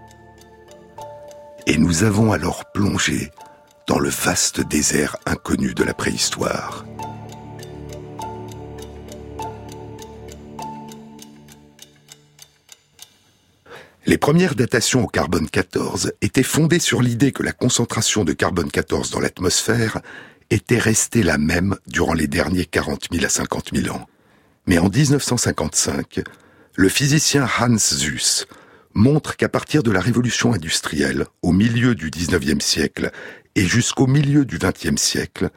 Et 1.66 1.79
nous 1.79 2.05
avons 2.05 2.33
alors 2.33 2.64
plongé 2.73 3.31
dans 3.88 3.99
le 3.99 4.11
vaste 4.11 4.61
désert 4.61 5.16
inconnu 5.27 5.75
de 5.75 5.85
la 5.85 5.95
préhistoire. 5.95 6.85
Les 14.05 14.18
premières 14.18 14.57
datations 14.57 15.05
au 15.05 15.07
carbone 15.07 15.49
14 15.49 16.12
étaient 16.23 16.42
fondées 16.42 16.81
sur 16.81 17.03
l'idée 17.03 17.33
que 17.33 17.45
la 17.45 17.53
concentration 17.53 18.25
de 18.25 18.33
carbone 18.33 18.71
14 18.71 19.11
dans 19.11 19.21
l'atmosphère 19.21 20.01
était 20.53 20.79
restée 20.79 21.23
la 21.23 21.38
même 21.38 21.77
durant 21.87 22.12
les 22.12 22.27
derniers 22.27 22.67
40 22.67 23.09
000 23.11 23.25
à 23.25 23.29
50 23.29 23.71
000 23.75 23.95
ans. 23.95 24.07
Mais 24.67 24.79
en 24.79 24.88
1955, 24.88 26.21
le 26.77 26.88
physicien 26.88 27.49
Hans 27.59 27.79
Suess 27.79 28.47
montre 28.95 29.37
qu'à 29.37 29.49
partir 29.49 29.83
de 29.83 29.91
la 29.91 30.01
révolution 30.01 30.53
industrielle, 30.53 31.27
au 31.41 31.53
milieu 31.53 31.95
du 31.95 32.11
19e 32.11 32.61
siècle 32.61 33.11
et 33.55 33.65
jusqu'au 33.65 34.07
milieu 34.07 34.45
du 34.45 34.59
20e 34.59 34.99
siècle, 34.99 35.51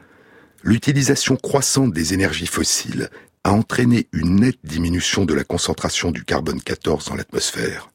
l'utilisation 0.62 1.36
croissante 1.36 1.92
des 1.92 2.14
énergies 2.14 2.46
fossiles 2.46 3.10
a 3.44 3.52
entraîné 3.52 4.08
une 4.12 4.36
nette 4.36 4.58
diminution 4.64 5.24
de 5.24 5.34
la 5.34 5.44
concentration 5.44 6.10
du 6.10 6.24
carbone 6.24 6.60
14 6.60 7.04
dans 7.06 7.14
l'atmosphère. 7.14 7.90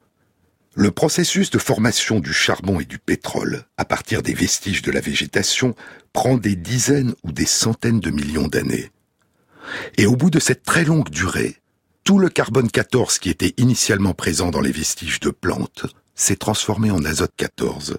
Le 0.74 0.90
processus 0.90 1.50
de 1.50 1.58
formation 1.58 2.18
du 2.18 2.32
charbon 2.32 2.80
et 2.80 2.86
du 2.86 2.98
pétrole, 2.98 3.64
à 3.76 3.84
partir 3.84 4.22
des 4.22 4.32
vestiges 4.32 4.80
de 4.80 4.90
la 4.90 5.00
végétation, 5.00 5.74
prend 6.12 6.36
des 6.36 6.56
dizaines 6.56 7.14
ou 7.22 7.32
des 7.32 7.46
centaines 7.46 8.00
de 8.00 8.10
millions 8.10 8.48
d'années. 8.48 8.90
Et 9.96 10.06
au 10.06 10.16
bout 10.16 10.30
de 10.30 10.40
cette 10.40 10.62
très 10.62 10.84
longue 10.84 11.08
durée, 11.08 11.56
tout 12.04 12.18
le 12.18 12.28
carbone 12.28 12.70
14 12.70 13.18
qui 13.18 13.30
était 13.30 13.54
initialement 13.58 14.14
présent 14.14 14.50
dans 14.50 14.60
les 14.60 14.72
vestiges 14.72 15.20
de 15.20 15.30
plantes 15.30 15.86
s'est 16.14 16.36
transformé 16.36 16.90
en 16.90 17.04
azote 17.04 17.32
14. 17.36 17.98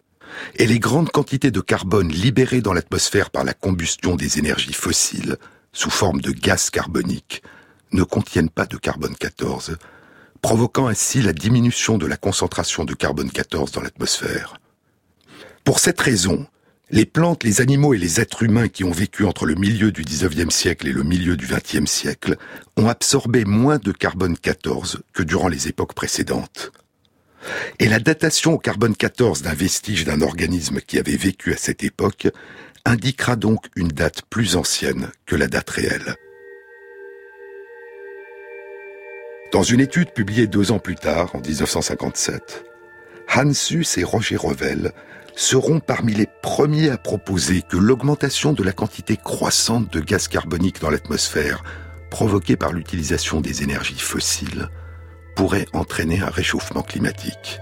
Et 0.56 0.66
les 0.66 0.80
grandes 0.80 1.12
quantités 1.12 1.52
de 1.52 1.62
carbone 1.62 2.10
libérées 2.10 2.62
dans 2.62 2.74
l'atmosphère 2.74 3.30
par 3.30 3.44
la 3.44 3.54
combustion 3.54 4.16
des 4.16 4.40
énergies 4.40 4.74
fossiles, 4.74 5.38
sous 5.72 5.90
forme 5.90 6.22
de 6.22 6.32
gaz 6.32 6.70
carbonique, 6.70 7.44
ne 7.92 8.04
contiennent 8.04 8.50
pas 8.50 8.66
de 8.66 8.78
carbone 8.78 9.16
14, 9.16 9.78
provoquant 10.42 10.88
ainsi 10.88 11.22
la 11.22 11.34
diminution 11.34 11.98
de 11.98 12.06
la 12.06 12.18
concentration 12.18 12.84
de 12.84 12.94
carbone 12.94 13.32
14 13.32 13.72
dans 13.72 13.82
l'atmosphère. 13.82 14.56
Pour 15.64 15.80
cette 15.80 16.02
raison, 16.02 16.48
les 16.90 17.06
plantes, 17.06 17.44
les 17.44 17.62
animaux 17.62 17.94
et 17.94 17.98
les 17.98 18.20
êtres 18.20 18.44
humains 18.44 18.68
qui 18.68 18.84
ont 18.84 18.92
vécu 18.92 19.26
entre 19.26 19.46
le 19.46 19.56
milieu 19.56 19.92
du 19.92 20.04
19e 20.04 20.50
siècle 20.50 20.88
et 20.88 20.92
le 20.92 21.04
milieu 21.04 21.38
du 21.38 21.48
20e 21.48 21.88
siècle 21.88 22.38
ont 22.78 22.88
absorbé 22.88 23.46
moins 23.46 23.78
de 23.78 23.92
carbone 23.92 24.38
14 24.38 25.02
que 25.14 25.24
durant 25.24 25.48
les 25.48 25.68
époques 25.68 25.94
précédentes. 25.94 26.72
Et 27.80 27.88
la 27.88 28.00
datation 28.00 28.54
au 28.54 28.58
carbone 28.58 28.96
14 28.96 29.42
d'un 29.42 29.54
vestige 29.54 30.06
d'un 30.06 30.22
organisme 30.22 30.80
qui 30.82 31.00
avait 31.00 31.18
vécu 31.18 31.54
à 31.54 31.58
cette 31.58 31.84
époque 31.84 32.28
indiquera 32.86 33.36
donc 33.36 33.68
une 33.76 33.88
date 33.88 34.22
plus 34.30 34.56
ancienne 34.56 35.10
que 35.26 35.36
la 35.36 35.48
date 35.48 35.70
réelle. 35.70 36.16
Dans 39.52 39.64
une 39.64 39.80
étude 39.80 40.12
publiée 40.12 40.48
deux 40.48 40.72
ans 40.72 40.80
plus 40.80 40.96
tard, 40.96 41.36
en 41.36 41.40
1957, 41.40 42.66
Hansus 43.34 43.98
et 43.98 44.04
Roger 44.04 44.36
Revel 44.36 44.94
seront 45.36 45.80
parmi 45.80 46.14
les 46.14 46.28
premiers 46.42 46.90
à 46.90 46.98
proposer 46.98 47.62
que 47.62 47.78
l'augmentation 47.78 48.54
de 48.54 48.64
la 48.64 48.72
quantité 48.72 49.18
croissante 49.18 49.92
de 49.92 50.00
gaz 50.00 50.28
carbonique 50.28 50.80
dans 50.82 50.90
l'atmosphère, 50.90 51.64
provoquée 52.10 52.56
par 52.56 52.72
l'utilisation 52.72 53.42
des 53.42 53.64
énergies 53.64 54.00
fossiles, 54.00 54.70
pourrait 55.36 55.68
entraîner 55.74 56.22
un 56.22 56.30
réchauffement 56.30 56.84
climatique. 56.84 57.60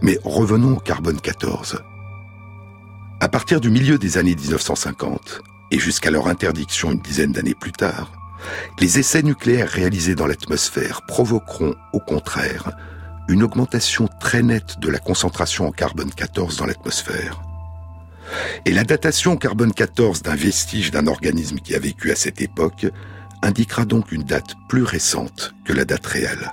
Mais 0.00 0.18
revenons 0.24 0.76
au 0.76 0.80
carbone 0.80 1.20
14. 1.20 1.80
À 3.20 3.28
partir 3.28 3.60
du 3.60 3.70
milieu 3.70 3.98
des 3.98 4.18
années 4.18 4.34
1950, 4.34 5.42
et 5.70 5.78
jusqu'à 5.78 6.10
leur 6.10 6.26
interdiction 6.26 6.90
une 6.90 7.00
dizaine 7.00 7.32
d'années 7.32 7.54
plus 7.54 7.72
tard, 7.72 8.12
les 8.80 8.98
essais 8.98 9.22
nucléaires 9.22 9.68
réalisés 9.68 10.16
dans 10.16 10.26
l'atmosphère 10.26 11.02
provoqueront, 11.06 11.76
au 11.92 12.00
contraire, 12.00 12.72
une 13.32 13.42
augmentation 13.42 14.08
très 14.20 14.42
nette 14.42 14.78
de 14.78 14.90
la 14.90 14.98
concentration 14.98 15.66
en 15.66 15.72
carbone 15.72 16.12
14 16.12 16.58
dans 16.58 16.66
l'atmosphère. 16.66 17.40
Et 18.66 18.72
la 18.72 18.84
datation 18.84 19.36
carbone 19.36 19.72
14 19.72 20.22
d'un 20.22 20.36
vestige 20.36 20.90
d'un 20.90 21.06
organisme 21.06 21.58
qui 21.58 21.74
a 21.74 21.78
vécu 21.78 22.12
à 22.12 22.16
cette 22.16 22.42
époque 22.42 22.86
indiquera 23.42 23.84
donc 23.84 24.12
une 24.12 24.22
date 24.22 24.54
plus 24.68 24.84
récente 24.84 25.54
que 25.64 25.72
la 25.72 25.84
date 25.84 26.06
réelle. 26.06 26.52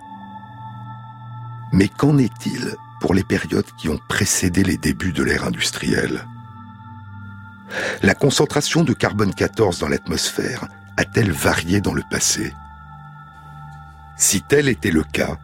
Mais 1.73 1.89
qu'en 1.89 2.17
est-il 2.17 2.75
pour 3.01 3.13
les 3.13 3.23
périodes 3.23 3.69
qui 3.77 3.89
ont 3.89 3.99
précédé 4.07 4.63
les 4.63 4.77
débuts 4.77 5.13
de 5.13 5.23
l'ère 5.23 5.45
industrielle? 5.45 6.25
La 8.01 8.15
concentration 8.15 8.83
de 8.83 8.93
carbone 8.93 9.33
14 9.33 9.79
dans 9.79 9.89
l'atmosphère 9.89 10.67
a-t-elle 10.97 11.31
varié 11.31 11.81
dans 11.81 11.93
le 11.93 12.03
passé? 12.09 12.53
Si 14.17 14.41
tel 14.41 14.67
était 14.67 14.91
le 14.91 15.03
cas, 15.03 15.37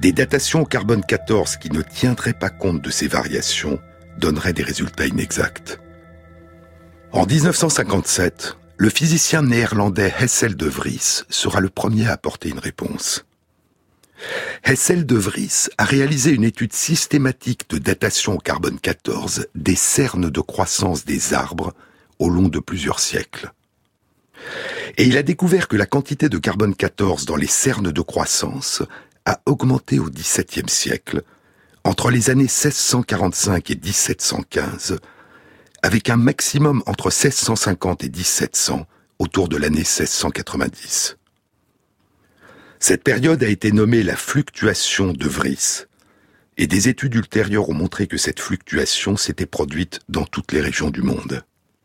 des 0.00 0.12
datations 0.12 0.62
au 0.62 0.64
carbone 0.64 1.04
14 1.04 1.58
qui 1.58 1.70
ne 1.70 1.82
tiendraient 1.82 2.32
pas 2.32 2.48
compte 2.48 2.80
de 2.80 2.90
ces 2.90 3.06
variations 3.06 3.78
donneraient 4.18 4.54
des 4.54 4.62
résultats 4.62 5.06
inexacts. 5.06 5.78
En 7.12 7.26
1957, 7.26 8.56
le 8.78 8.88
physicien 8.88 9.42
néerlandais 9.42 10.12
Hessel 10.18 10.56
de 10.56 10.66
Vries 10.66 11.24
sera 11.28 11.60
le 11.60 11.68
premier 11.68 12.08
à 12.08 12.12
apporter 12.12 12.48
une 12.48 12.58
réponse. 12.58 13.26
Hessel 14.64 15.04
de 15.04 15.16
Vries 15.16 15.68
a 15.76 15.84
réalisé 15.84 16.30
une 16.30 16.44
étude 16.44 16.72
systématique 16.72 17.68
de 17.68 17.78
datation 17.78 18.34
au 18.34 18.38
carbone 18.38 18.78
14 18.80 19.48
des 19.54 19.76
cernes 19.76 20.30
de 20.30 20.40
croissance 20.40 21.04
des 21.04 21.34
arbres 21.34 21.74
au 22.18 22.30
long 22.30 22.48
de 22.48 22.58
plusieurs 22.58 23.00
siècles. 23.00 23.52
Et 24.96 25.04
il 25.04 25.18
a 25.18 25.22
découvert 25.22 25.68
que 25.68 25.76
la 25.76 25.86
quantité 25.86 26.28
de 26.28 26.38
carbone 26.38 26.74
14 26.74 27.26
dans 27.26 27.36
les 27.36 27.46
cernes 27.46 27.92
de 27.92 28.00
croissance 28.00 28.82
a 29.30 29.40
augmenté 29.46 30.00
au 30.00 30.10
XVIIe 30.10 30.68
siècle, 30.68 31.22
entre 31.84 32.10
les 32.10 32.30
années 32.30 32.50
1645 32.50 33.70
et 33.70 33.76
1715, 33.76 34.98
avec 35.82 36.10
un 36.10 36.16
maximum 36.16 36.82
entre 36.86 37.10
1650 37.10 38.02
et 38.02 38.08
1700 38.08 38.86
autour 39.20 39.48
de 39.48 39.56
l'année 39.56 39.84
1690. 39.84 41.16
Cette 42.80 43.04
période 43.04 43.44
a 43.44 43.48
été 43.48 43.70
nommée 43.70 44.02
la 44.02 44.16
fluctuation 44.16 45.12
de 45.12 45.28
Vries, 45.28 45.84
et 46.58 46.66
des 46.66 46.88
études 46.88 47.14
ultérieures 47.14 47.68
ont 47.68 47.74
montré 47.74 48.08
que 48.08 48.16
cette 48.16 48.40
fluctuation 48.40 49.16
s'était 49.16 49.46
produite 49.46 50.00
dans 50.08 50.24
toutes 50.24 50.50
les 50.50 50.60
régions 50.60 50.90
du 50.90 51.02
monde. 51.02 51.44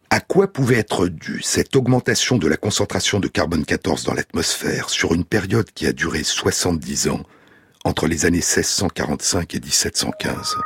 À 0.09 0.19
quoi 0.19 0.51
pouvait 0.51 0.79
être 0.79 1.07
due 1.07 1.43
cette 1.43 1.75
augmentation 1.75 2.37
de 2.37 2.47
la 2.47 2.57
concentration 2.57 3.19
de 3.19 3.27
carbone 3.27 3.65
14 3.65 4.03
dans 4.03 4.13
l'atmosphère 4.15 4.89
sur 4.89 5.13
une 5.13 5.25
période 5.25 5.69
qui 5.71 5.85
a 5.85 5.93
duré 5.93 6.23
70 6.23 7.09
ans, 7.09 7.23
entre 7.85 8.07
les 8.07 8.25
années 8.25 8.37
1645 8.37 9.53
et 9.55 9.59
1715 9.59 10.57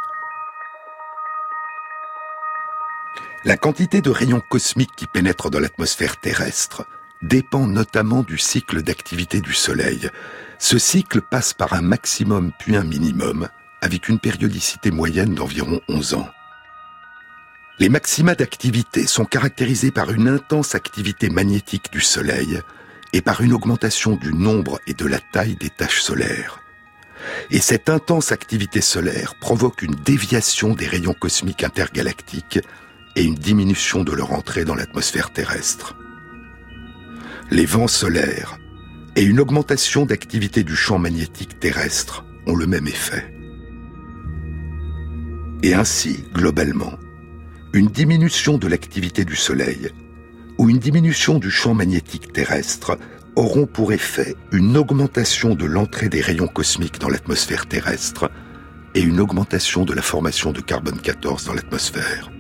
La 3.43 3.57
quantité 3.57 4.01
de 4.01 4.09
rayons 4.09 4.41
cosmiques 4.49 4.95
qui 4.95 5.05
pénètrent 5.05 5.51
dans 5.51 5.59
l'atmosphère 5.59 6.17
terrestre 6.17 6.85
dépend 7.21 7.67
notamment 7.67 8.23
du 8.23 8.37
cycle 8.37 8.81
d'activité 8.81 9.41
du 9.41 9.53
Soleil. 9.53 10.09
Ce 10.57 10.79
cycle 10.79 11.21
passe 11.21 11.53
par 11.53 11.73
un 11.73 11.81
maximum 11.81 12.51
puis 12.57 12.77
un 12.77 12.85
minimum, 12.85 13.49
avec 13.81 14.07
une 14.07 14.19
périodicité 14.19 14.89
moyenne 14.89 15.35
d'environ 15.35 15.81
11 15.89 16.13
ans. 16.13 16.29
Les 17.79 17.89
maxima 17.89 18.35
d'activité 18.35 19.05
sont 19.07 19.25
caractérisés 19.25 19.91
par 19.91 20.11
une 20.11 20.29
intense 20.29 20.75
activité 20.75 21.29
magnétique 21.29 21.91
du 21.91 22.01
Soleil 22.01 22.61
et 23.11 23.21
par 23.21 23.41
une 23.41 23.53
augmentation 23.53 24.15
du 24.15 24.33
nombre 24.33 24.79
et 24.87 24.93
de 24.93 25.05
la 25.05 25.19
taille 25.19 25.55
des 25.55 25.69
taches 25.69 26.01
solaires. 26.01 26.59
Et 27.51 27.59
cette 27.59 27.89
intense 27.89 28.31
activité 28.31 28.81
solaire 28.81 29.35
provoque 29.35 29.81
une 29.81 29.95
déviation 29.95 30.73
des 30.73 30.87
rayons 30.87 31.13
cosmiques 31.13 31.63
intergalactiques 31.63 32.59
et 33.15 33.23
une 33.23 33.35
diminution 33.35 34.03
de 34.03 34.11
leur 34.11 34.33
entrée 34.33 34.65
dans 34.65 34.75
l'atmosphère 34.75 35.31
terrestre. 35.31 35.95
Les 37.51 37.65
vents 37.65 37.87
solaires 37.87 38.57
et 39.15 39.23
une 39.23 39.39
augmentation 39.39 40.05
d'activité 40.05 40.63
du 40.63 40.75
champ 40.75 40.99
magnétique 40.99 41.59
terrestre 41.59 42.23
ont 42.45 42.55
le 42.55 42.67
même 42.67 42.87
effet. 42.87 43.33
Et 45.61 45.73
ainsi, 45.73 46.23
globalement, 46.33 46.93
une 47.73 47.87
diminution 47.87 48.57
de 48.57 48.67
l'activité 48.67 49.25
du 49.25 49.35
Soleil 49.35 49.89
ou 50.57 50.69
une 50.69 50.79
diminution 50.79 51.37
du 51.37 51.51
champ 51.51 51.73
magnétique 51.73 52.33
terrestre 52.33 52.97
auront 53.35 53.65
pour 53.65 53.93
effet 53.93 54.35
une 54.51 54.77
augmentation 54.77 55.55
de 55.55 55.65
l'entrée 55.65 56.09
des 56.09 56.21
rayons 56.21 56.47
cosmiques 56.47 56.99
dans 56.99 57.09
l'atmosphère 57.09 57.67
terrestre 57.67 58.29
et 58.95 59.01
une 59.01 59.19
augmentation 59.19 59.85
de 59.85 59.93
la 59.93 60.01
formation 60.01 60.51
de 60.51 60.61
carbone 60.61 60.99
14 60.99 61.45
dans 61.45 61.53
l'atmosphère. 61.53 62.31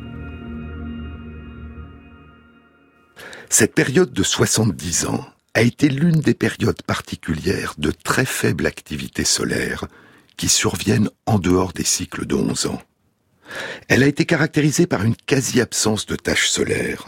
Cette 3.49 3.73
période 3.73 4.13
de 4.13 4.23
70 4.23 5.05
ans 5.05 5.25
a 5.53 5.61
été 5.61 5.89
l'une 5.89 6.19
des 6.19 6.35
périodes 6.35 6.83
particulières 6.83 7.73
de 7.77 7.91
très 7.91 8.25
faible 8.25 8.65
activité 8.67 9.23
solaire 9.23 9.85
qui 10.37 10.47
surviennent 10.47 11.09
en 11.25 11.39
dehors 11.39 11.73
des 11.73 11.83
cycles 11.83 12.25
de 12.25 12.35
11 12.35 12.67
ans. 12.67 12.81
Elle 13.87 14.03
a 14.03 14.07
été 14.07 14.25
caractérisée 14.25 14.85
par 14.85 15.03
une 15.03 15.15
quasi-absence 15.15 16.05
de 16.05 16.15
taches 16.15 16.49
solaires, 16.49 17.07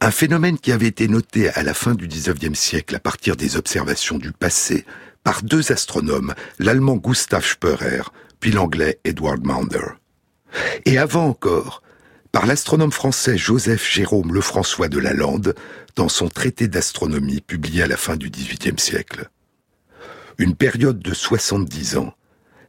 un 0.00 0.10
phénomène 0.10 0.58
qui 0.58 0.72
avait 0.72 0.86
été 0.86 1.08
noté 1.08 1.50
à 1.50 1.62
la 1.62 1.74
fin 1.74 1.94
du 1.94 2.08
XIXe 2.08 2.58
siècle 2.58 2.96
à 2.96 3.00
partir 3.00 3.36
des 3.36 3.56
observations 3.56 4.18
du 4.18 4.32
passé 4.32 4.86
par 5.22 5.42
deux 5.42 5.72
astronomes, 5.72 6.34
l'allemand 6.58 6.96
Gustav 6.96 7.44
Spörer, 7.44 8.02
puis 8.40 8.50
l'anglais 8.50 8.98
Edward 9.04 9.44
Maunder. 9.44 9.98
Et 10.86 10.96
avant 10.96 11.26
encore, 11.26 11.82
par 12.32 12.46
l'astronome 12.46 12.92
français 12.92 13.36
Joseph 13.36 13.86
Jérôme 13.86 14.32
Lefrançois 14.32 14.88
de 14.88 14.98
Lalande 14.98 15.54
dans 15.96 16.08
son 16.08 16.28
traité 16.28 16.68
d'astronomie 16.68 17.42
publié 17.42 17.82
à 17.82 17.86
la 17.86 17.96
fin 17.98 18.16
du 18.16 18.30
XVIIIe 18.30 18.78
siècle. 18.78 19.28
Une 20.38 20.54
période 20.54 21.00
de 21.00 21.12
70 21.12 21.98
ans 21.98 22.14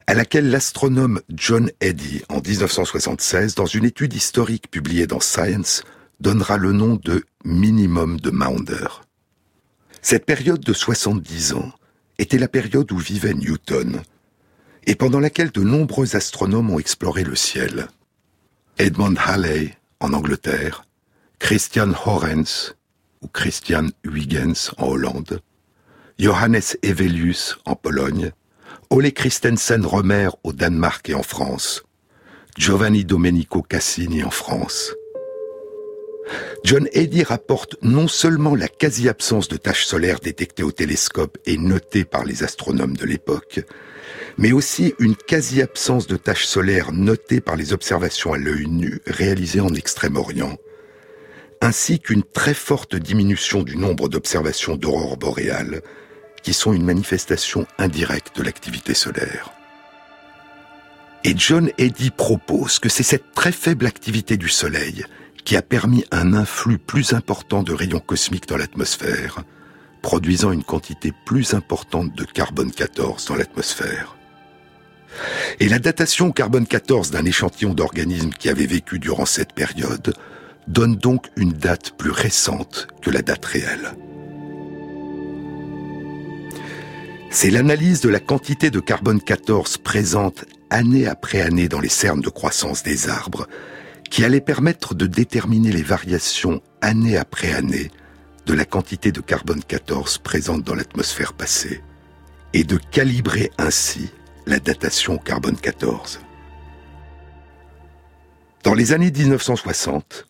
à 0.08 0.14
laquelle 0.14 0.50
l'astronome 0.50 1.22
John 1.30 1.72
Eddy, 1.80 2.24
en 2.28 2.42
1976, 2.42 3.56
dans 3.56 3.66
une 3.66 3.86
étude 3.86 4.14
historique 4.14 4.70
publiée 4.70 5.08
dans 5.08 5.22
Science, 5.22 5.84
donnera 6.22 6.58
le 6.58 6.72
nom 6.72 7.00
de 7.04 7.26
minimum 7.44 8.20
de 8.20 8.30
Maunder. 8.30 9.02
Cette 10.04 10.26
période 10.26 10.62
de 10.62 10.72
70 10.72 11.54
ans 11.54 11.72
était 12.20 12.38
la 12.38 12.48
période 12.48 12.92
où 12.92 12.98
vivait 12.98 13.34
Newton, 13.34 14.02
et 14.86 14.96
pendant 14.96 15.20
laquelle 15.20 15.52
de 15.52 15.62
nombreux 15.62 16.16
astronomes 16.16 16.70
ont 16.70 16.80
exploré 16.80 17.24
le 17.24 17.36
ciel. 17.36 17.88
Edmund 18.78 19.18
Halley 19.20 19.76
en 20.00 20.14
Angleterre, 20.14 20.86
Christian 21.40 21.92
Horens 22.06 22.76
ou 23.22 23.28
Christian 23.28 23.88
Huygens 24.04 24.72
en 24.78 24.88
Hollande, 24.90 25.42
Johannes 26.20 26.62
Evelius 26.84 27.58
en 27.66 27.76
Pologne, 27.76 28.32
Ole 28.92 29.12
Christensen 29.12 29.86
Romer 29.86 30.30
au 30.44 30.54
Danemark 30.54 31.10
et 31.10 31.16
en 31.16 31.24
France, 31.24 31.84
Giovanni 32.58 33.06
Domenico 33.06 33.64
Cassini 33.64 34.24
en 34.24 34.32
France. 34.32 34.94
John 36.64 36.88
Eddy 36.94 37.24
rapporte 37.24 37.76
non 37.82 38.08
seulement 38.08 38.56
la 38.56 38.68
quasi-absence 38.68 39.48
de 39.48 39.58
taches 39.58 39.86
solaires 39.86 40.20
détectées 40.20 40.64
au 40.64 40.72
télescope 40.72 41.38
et 41.46 41.58
notées 41.58 42.06
par 42.06 42.24
les 42.24 42.44
astronomes 42.44 42.96
de 42.96 43.06
l'époque, 43.06 43.62
mais 44.38 44.52
aussi 44.52 44.94
une 45.00 45.16
quasi-absence 45.16 46.08
de 46.08 46.18
taches 46.18 46.46
solaires 46.46 46.92
notées 46.92 47.42
par 47.42 47.56
les 47.56 47.74
observations 47.74 48.34
à 48.34 48.38
l'œil 48.38 48.68
nu 48.68 49.00
réalisées 49.08 49.60
en 49.60 49.74
Extrême-Orient, 49.74 50.58
ainsi 51.62 52.00
qu'une 52.00 52.24
très 52.24 52.54
forte 52.54 52.96
diminution 52.96 53.64
du 53.64 53.78
nombre 53.78 54.08
d'observations 54.08 54.76
d'aurores 54.76 55.18
boréales, 55.18 55.82
qui 56.44 56.54
sont 56.54 56.74
une 56.74 56.86
manifestation 56.86 57.68
indirecte 57.78 58.38
de 58.38 58.44
l'activité 58.44 58.94
solaire. 58.94 59.52
Et 61.24 61.36
John 61.38 61.70
Eddy 61.78 62.10
propose 62.10 62.80
que 62.80 62.90
c'est 62.90 63.04
cette 63.04 63.34
très 63.36 63.52
faible 63.52 63.86
activité 63.86 64.38
du 64.38 64.50
Soleil 64.50 65.06
qui 65.44 65.56
a 65.56 65.62
permis 65.62 66.06
un 66.12 66.34
influx 66.34 66.78
plus 66.78 67.14
important 67.14 67.64
de 67.64 67.74
rayons 67.74 68.00
cosmiques 68.00 68.48
dans 68.48 68.58
l'atmosphère, 68.58 69.44
produisant 70.02 70.52
une 70.52 70.64
quantité 70.64 71.14
plus 71.26 71.54
importante 71.54 72.16
de 72.16 72.24
carbone 72.24 72.72
14 72.72 73.26
dans 73.26 73.36
l'atmosphère. 73.36 74.16
Et 75.60 75.68
la 75.68 75.80
datation 75.80 76.32
carbone 76.32 76.66
14 76.66 77.12
d'un 77.12 77.26
échantillon 77.26 77.74
d'organismes 77.74 78.32
qui 78.32 78.50
avait 78.50 78.66
vécu 78.66 79.00
durant 79.00 79.26
cette 79.26 79.54
période 79.54 80.14
donne 80.68 80.96
donc 80.96 81.28
une 81.36 81.52
date 81.52 81.92
plus 81.98 82.12
récente 82.12 82.88
que 83.02 83.10
la 83.10 83.22
date 83.22 83.46
réelle. 83.46 83.94
C'est 87.30 87.50
l'analyse 87.50 88.02
de 88.02 88.10
la 88.10 88.20
quantité 88.20 88.72
de 88.72 88.80
carbone 88.80 89.22
14 89.22 89.78
présente 89.78 90.46
année 90.70 91.08
après 91.08 91.42
année 91.42 91.70
dans 91.70 91.80
les 91.80 91.89
cernes 91.89 92.22
de 92.22 92.30
croissance 92.30 92.84
des 92.84 93.10
arbres 93.10 93.48
qui 94.12 94.26
allait 94.26 94.41
permettre 94.41 94.93
de 94.93 95.07
déterminer 95.07 95.72
les 95.72 95.82
variations 95.82 96.62
année 96.82 97.18
après 97.18 97.53
année 97.53 97.89
de 98.45 98.53
la 98.53 98.66
quantité 98.66 99.14
de 99.14 99.22
carbone 99.22 99.64
14 99.64 100.18
présente 100.18 100.64
dans 100.64 100.76
l'atmosphère 100.76 101.32
passée 101.32 101.82
et 102.53 102.66
de 102.66 102.78
calibrer 102.78 103.51
ainsi 103.57 104.09
la 104.45 104.59
datation 104.59 105.14
au 105.14 105.18
carbone 105.18 105.55
14. 105.55 106.20
Dans 108.66 108.74
les 108.74 108.91
années 108.91 109.12
1960, 109.12 110.28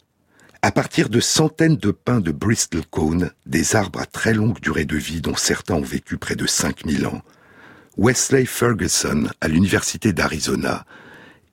à 0.61 0.71
partir 0.71 1.09
de 1.09 1.19
centaines 1.19 1.77
de 1.77 1.89
pins 1.89 2.21
de 2.21 2.31
Bristol 2.31 2.85
Cone, 2.85 3.31
des 3.47 3.75
arbres 3.75 3.99
à 3.99 4.05
très 4.05 4.35
longue 4.35 4.59
durée 4.59 4.85
de 4.85 4.95
vie 4.95 5.21
dont 5.21 5.35
certains 5.35 5.75
ont 5.75 5.81
vécu 5.81 6.17
près 6.17 6.35
de 6.35 6.45
5000 6.45 7.07
ans, 7.07 7.23
Wesley 7.97 8.45
Ferguson, 8.45 9.27
à 9.41 9.47
l'Université 9.47 10.13
d'Arizona, 10.13 10.85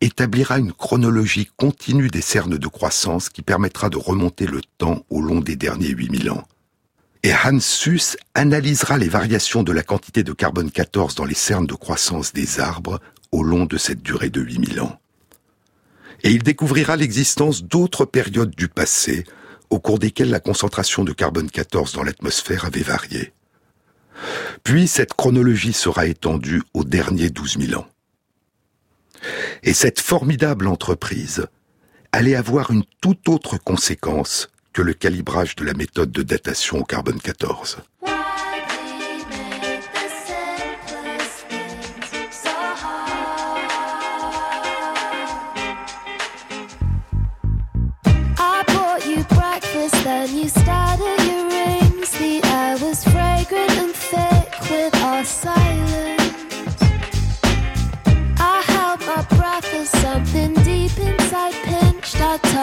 établira 0.01 0.59
une 0.59 0.72
chronologie 0.72 1.49
continue 1.57 2.09
des 2.09 2.20
cernes 2.20 2.59
de 2.59 2.66
croissance 2.68 3.28
qui 3.28 3.42
permettra 3.42 3.90
de 3.90 3.96
remonter 3.96 4.46
le 4.46 4.61
temps 4.78 5.05
au 5.11 5.20
long 5.20 5.40
des 5.40 5.57
derniers 5.57 5.88
8000 5.88 6.30
ans. 6.30 6.44
Et 7.22 7.32
Hans 7.32 7.61
Suss 7.61 8.16
analysera 8.34 8.96
les 8.96 9.09
variations 9.09 9.62
de 9.62 9.72
la 9.72 9.82
quantité 9.82 10.22
de 10.22 10.32
carbone 10.32 10.70
14 10.70 11.16
dans 11.16 11.24
les 11.24 11.34
cernes 11.34 11.66
de 11.66 11.74
croissance 11.74 12.32
des 12.32 12.61
arbres 12.61 13.01
au 13.32 13.42
long 13.42 13.64
de 13.64 13.76
cette 13.76 14.03
durée 14.03 14.30
de 14.30 14.40
8000 14.40 14.80
ans. 14.80 14.99
Et 16.22 16.30
il 16.30 16.42
découvrira 16.42 16.96
l'existence 16.96 17.64
d'autres 17.64 18.05
périodes 18.05 18.55
du 18.55 18.68
passé 18.68 19.24
au 19.70 19.80
cours 19.80 19.99
desquelles 19.99 20.30
la 20.30 20.40
concentration 20.40 21.05
de 21.05 21.12
carbone 21.12 21.51
14 21.51 21.92
dans 21.92 22.03
l'atmosphère 22.03 22.64
avait 22.64 22.82
varié. 22.82 23.32
Puis 24.64 24.88
cette 24.88 25.14
chronologie 25.14 25.72
sera 25.72 26.07
étendue 26.07 26.62
aux 26.74 26.84
derniers 26.84 27.30
12 27.30 27.59
000 27.59 27.80
ans. 27.80 27.86
Et 29.62 29.74
cette 29.74 30.00
formidable 30.00 30.66
entreprise 30.66 31.46
allait 32.12 32.34
avoir 32.34 32.70
une 32.70 32.84
toute 33.00 33.28
autre 33.28 33.58
conséquence 33.58 34.48
que 34.72 34.82
le 34.82 34.94
calibrage 34.94 35.56
de 35.56 35.64
la 35.64 35.74
méthode 35.74 36.12
de 36.12 36.22
datation 36.22 36.78
au 36.78 36.84
carbone 36.84 37.20
14. 37.20 37.78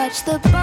Touch 0.08 0.22
the 0.22 0.55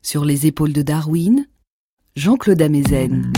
Sur 0.00 0.24
les 0.24 0.46
épaules 0.46 0.72
de 0.72 0.80
Darwin, 0.80 1.46
Jean-Claude 2.16 2.62
Amezen. 2.62 3.30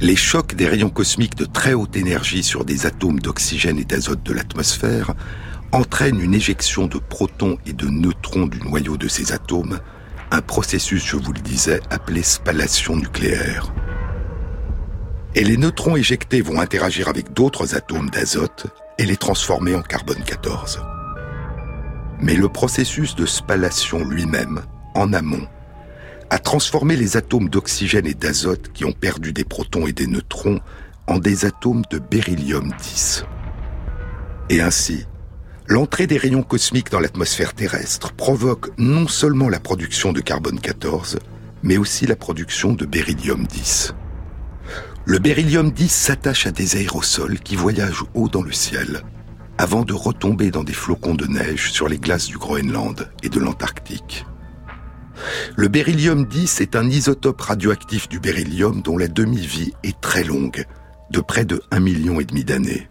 Les 0.00 0.16
chocs 0.16 0.56
des 0.56 0.66
rayons 0.66 0.90
cosmiques 0.90 1.36
de 1.36 1.44
très 1.44 1.72
haute 1.72 1.96
énergie 1.96 2.42
sur 2.42 2.64
des 2.64 2.86
atomes 2.86 3.20
d'oxygène 3.20 3.78
et 3.78 3.84
d'azote 3.84 4.24
de 4.24 4.32
l'atmosphère 4.32 5.14
entraînent 5.70 6.20
une 6.20 6.34
éjection 6.34 6.88
de 6.88 6.98
protons 6.98 7.56
et 7.66 7.72
de 7.72 7.86
neutrons 7.86 8.48
du 8.48 8.60
noyau 8.60 8.96
de 8.96 9.06
ces 9.06 9.30
atomes, 9.30 9.78
un 10.32 10.42
processus, 10.42 11.06
je 11.06 11.16
vous 11.16 11.32
le 11.32 11.40
disais, 11.40 11.80
appelé 11.88 12.24
spallation 12.24 12.96
nucléaire. 12.96 13.72
Et 15.36 15.44
les 15.44 15.56
neutrons 15.56 15.94
éjectés 15.94 16.40
vont 16.40 16.60
interagir 16.60 17.08
avec 17.08 17.32
d'autres 17.32 17.76
atomes 17.76 18.10
d'azote 18.10 18.66
et 18.98 19.06
les 19.06 19.16
transformer 19.16 19.76
en 19.76 19.82
carbone 19.82 20.24
14. 20.24 20.80
Mais 22.20 22.34
le 22.34 22.48
processus 22.48 23.14
de 23.14 23.26
spallation 23.26 24.04
lui-même, 24.04 24.62
en 24.94 25.12
amont, 25.12 25.46
a 26.30 26.38
transformé 26.38 26.96
les 26.96 27.16
atomes 27.16 27.48
d'oxygène 27.48 28.06
et 28.06 28.14
d'azote 28.14 28.72
qui 28.72 28.84
ont 28.84 28.92
perdu 28.92 29.32
des 29.32 29.44
protons 29.44 29.86
et 29.86 29.92
des 29.92 30.06
neutrons 30.06 30.60
en 31.06 31.18
des 31.18 31.44
atomes 31.44 31.82
de 31.90 31.98
beryllium 31.98 32.72
10. 32.82 33.24
Et 34.50 34.60
ainsi, 34.60 35.06
l'entrée 35.66 36.06
des 36.06 36.16
rayons 36.16 36.42
cosmiques 36.42 36.90
dans 36.90 37.00
l'atmosphère 37.00 37.54
terrestre 37.54 38.12
provoque 38.12 38.70
non 38.78 39.06
seulement 39.06 39.48
la 39.48 39.60
production 39.60 40.12
de 40.12 40.20
carbone 40.20 40.60
14, 40.60 41.18
mais 41.62 41.76
aussi 41.76 42.06
la 42.06 42.16
production 42.16 42.72
de 42.72 42.86
beryllium 42.86 43.46
10. 43.46 43.94
Le 45.06 45.18
beryllium 45.18 45.70
10 45.70 45.88
s'attache 45.88 46.46
à 46.46 46.50
des 46.50 46.76
aérosols 46.76 47.38
qui 47.40 47.56
voyagent 47.56 48.04
haut 48.14 48.28
dans 48.28 48.42
le 48.42 48.52
ciel 48.52 49.02
avant 49.58 49.84
de 49.84 49.92
retomber 49.92 50.50
dans 50.50 50.64
des 50.64 50.72
flocons 50.72 51.14
de 51.14 51.26
neige 51.26 51.72
sur 51.72 51.88
les 51.88 51.98
glaces 51.98 52.26
du 52.26 52.38
Groenland 52.38 53.10
et 53.22 53.28
de 53.28 53.38
l'Antarctique. 53.38 54.26
Le 55.56 55.68
beryllium 55.68 56.26
10 56.26 56.60
est 56.60 56.76
un 56.76 56.88
isotope 56.88 57.40
radioactif 57.40 58.08
du 58.08 58.18
beryllium 58.18 58.82
dont 58.82 58.98
la 58.98 59.08
demi-vie 59.08 59.72
est 59.84 60.00
très 60.00 60.24
longue, 60.24 60.64
de 61.10 61.20
près 61.20 61.44
de 61.44 61.62
1,5 61.70 61.80
million 61.80 62.20
et 62.20 62.24
demi 62.24 62.44
d'années. 62.44 62.88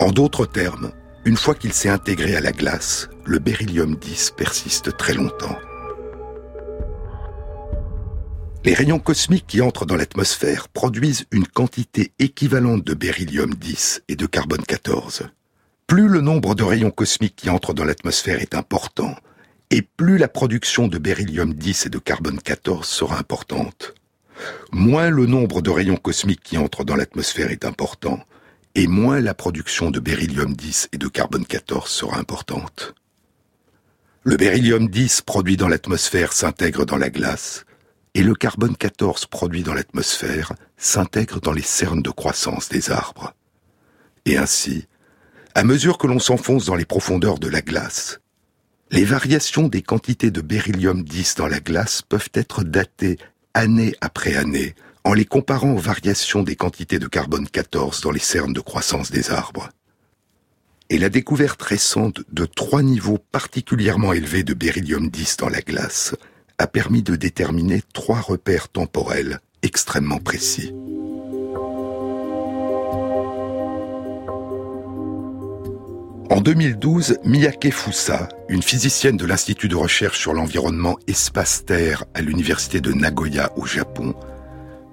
En 0.00 0.10
d'autres 0.10 0.46
termes, 0.46 0.92
une 1.24 1.36
fois 1.36 1.54
qu'il 1.54 1.72
s'est 1.72 1.88
intégré 1.88 2.34
à 2.34 2.40
la 2.40 2.52
glace, 2.52 3.08
le 3.24 3.38
beryllium 3.38 3.96
10 3.96 4.34
persiste 4.36 4.96
très 4.96 5.14
longtemps. 5.14 5.58
Les 8.64 8.74
rayons 8.74 9.00
cosmiques 9.00 9.46
qui 9.48 9.60
entrent 9.60 9.86
dans 9.86 9.96
l'atmosphère 9.96 10.68
produisent 10.68 11.26
une 11.32 11.46
quantité 11.46 12.12
équivalente 12.18 12.84
de 12.84 12.94
beryllium 12.94 13.54
10 13.54 14.04
et 14.08 14.16
de 14.16 14.26
carbone 14.26 14.62
14. 14.62 15.24
Plus 15.92 16.08
le 16.08 16.22
nombre 16.22 16.54
de 16.54 16.62
rayons 16.62 16.90
cosmiques 16.90 17.36
qui 17.36 17.50
entrent 17.50 17.74
dans 17.74 17.84
l'atmosphère 17.84 18.40
est 18.40 18.54
important, 18.54 19.14
et 19.68 19.82
plus 19.82 20.16
la 20.16 20.26
production 20.26 20.88
de 20.88 20.96
beryllium 20.96 21.52
10 21.52 21.84
et 21.84 21.90
de 21.90 21.98
carbone 21.98 22.40
14 22.40 22.88
sera 22.88 23.18
importante. 23.18 23.92
Moins 24.72 25.10
le 25.10 25.26
nombre 25.26 25.60
de 25.60 25.68
rayons 25.68 25.98
cosmiques 25.98 26.40
qui 26.42 26.56
entrent 26.56 26.84
dans 26.84 26.96
l'atmosphère 26.96 27.50
est 27.50 27.66
important, 27.66 28.24
et 28.74 28.86
moins 28.86 29.20
la 29.20 29.34
production 29.34 29.90
de 29.90 30.00
beryllium 30.00 30.56
10 30.56 30.88
et 30.92 30.96
de 30.96 31.08
carbone 31.08 31.44
14 31.44 31.86
sera 31.90 32.16
importante. 32.16 32.94
Le 34.22 34.38
beryllium 34.38 34.88
10 34.88 35.20
produit 35.20 35.58
dans 35.58 35.68
l'atmosphère 35.68 36.32
s'intègre 36.32 36.86
dans 36.86 36.96
la 36.96 37.10
glace, 37.10 37.66
et 38.14 38.22
le 38.22 38.34
carbone 38.34 38.78
14 38.78 39.26
produit 39.26 39.62
dans 39.62 39.74
l'atmosphère 39.74 40.54
s'intègre 40.78 41.38
dans 41.38 41.52
les 41.52 41.60
cernes 41.60 42.00
de 42.00 42.10
croissance 42.10 42.70
des 42.70 42.90
arbres. 42.90 43.34
Et 44.24 44.38
ainsi, 44.38 44.86
à 45.54 45.64
mesure 45.64 45.98
que 45.98 46.06
l'on 46.06 46.18
s'enfonce 46.18 46.64
dans 46.64 46.74
les 46.74 46.84
profondeurs 46.84 47.38
de 47.38 47.48
la 47.48 47.60
glace, 47.60 48.20
les 48.90 49.04
variations 49.04 49.68
des 49.68 49.82
quantités 49.82 50.30
de 50.30 50.40
beryllium 50.40 51.02
10 51.02 51.36
dans 51.36 51.48
la 51.48 51.60
glace 51.60 52.02
peuvent 52.02 52.30
être 52.34 52.62
datées 52.62 53.18
année 53.54 53.94
après 54.00 54.34
année 54.34 54.74
en 55.04 55.14
les 55.14 55.24
comparant 55.24 55.72
aux 55.72 55.78
variations 55.78 56.42
des 56.42 56.56
quantités 56.56 56.98
de 56.98 57.06
carbone 57.06 57.48
14 57.48 58.00
dans 58.02 58.10
les 58.10 58.20
cernes 58.20 58.52
de 58.52 58.60
croissance 58.60 59.10
des 59.10 59.30
arbres. 59.30 59.70
Et 60.90 60.98
la 60.98 61.08
découverte 61.08 61.62
récente 61.62 62.20
de 62.30 62.44
trois 62.44 62.82
niveaux 62.82 63.18
particulièrement 63.18 64.12
élevés 64.12 64.44
de 64.44 64.54
beryllium 64.54 65.08
10 65.08 65.38
dans 65.38 65.48
la 65.48 65.60
glace 65.60 66.14
a 66.58 66.66
permis 66.66 67.02
de 67.02 67.16
déterminer 67.16 67.82
trois 67.92 68.20
repères 68.20 68.68
temporels 68.68 69.40
extrêmement 69.62 70.18
précis. 70.18 70.72
En 76.32 76.40
2012, 76.40 77.18
Miyake 77.26 77.70
Fusa, 77.70 78.26
une 78.48 78.62
physicienne 78.62 79.18
de 79.18 79.26
l'Institut 79.26 79.68
de 79.68 79.76
recherche 79.76 80.18
sur 80.18 80.32
l'environnement 80.32 80.96
Espace-Terre 81.06 82.04
à 82.14 82.22
l'Université 82.22 82.80
de 82.80 82.90
Nagoya 82.90 83.52
au 83.58 83.66
Japon, 83.66 84.14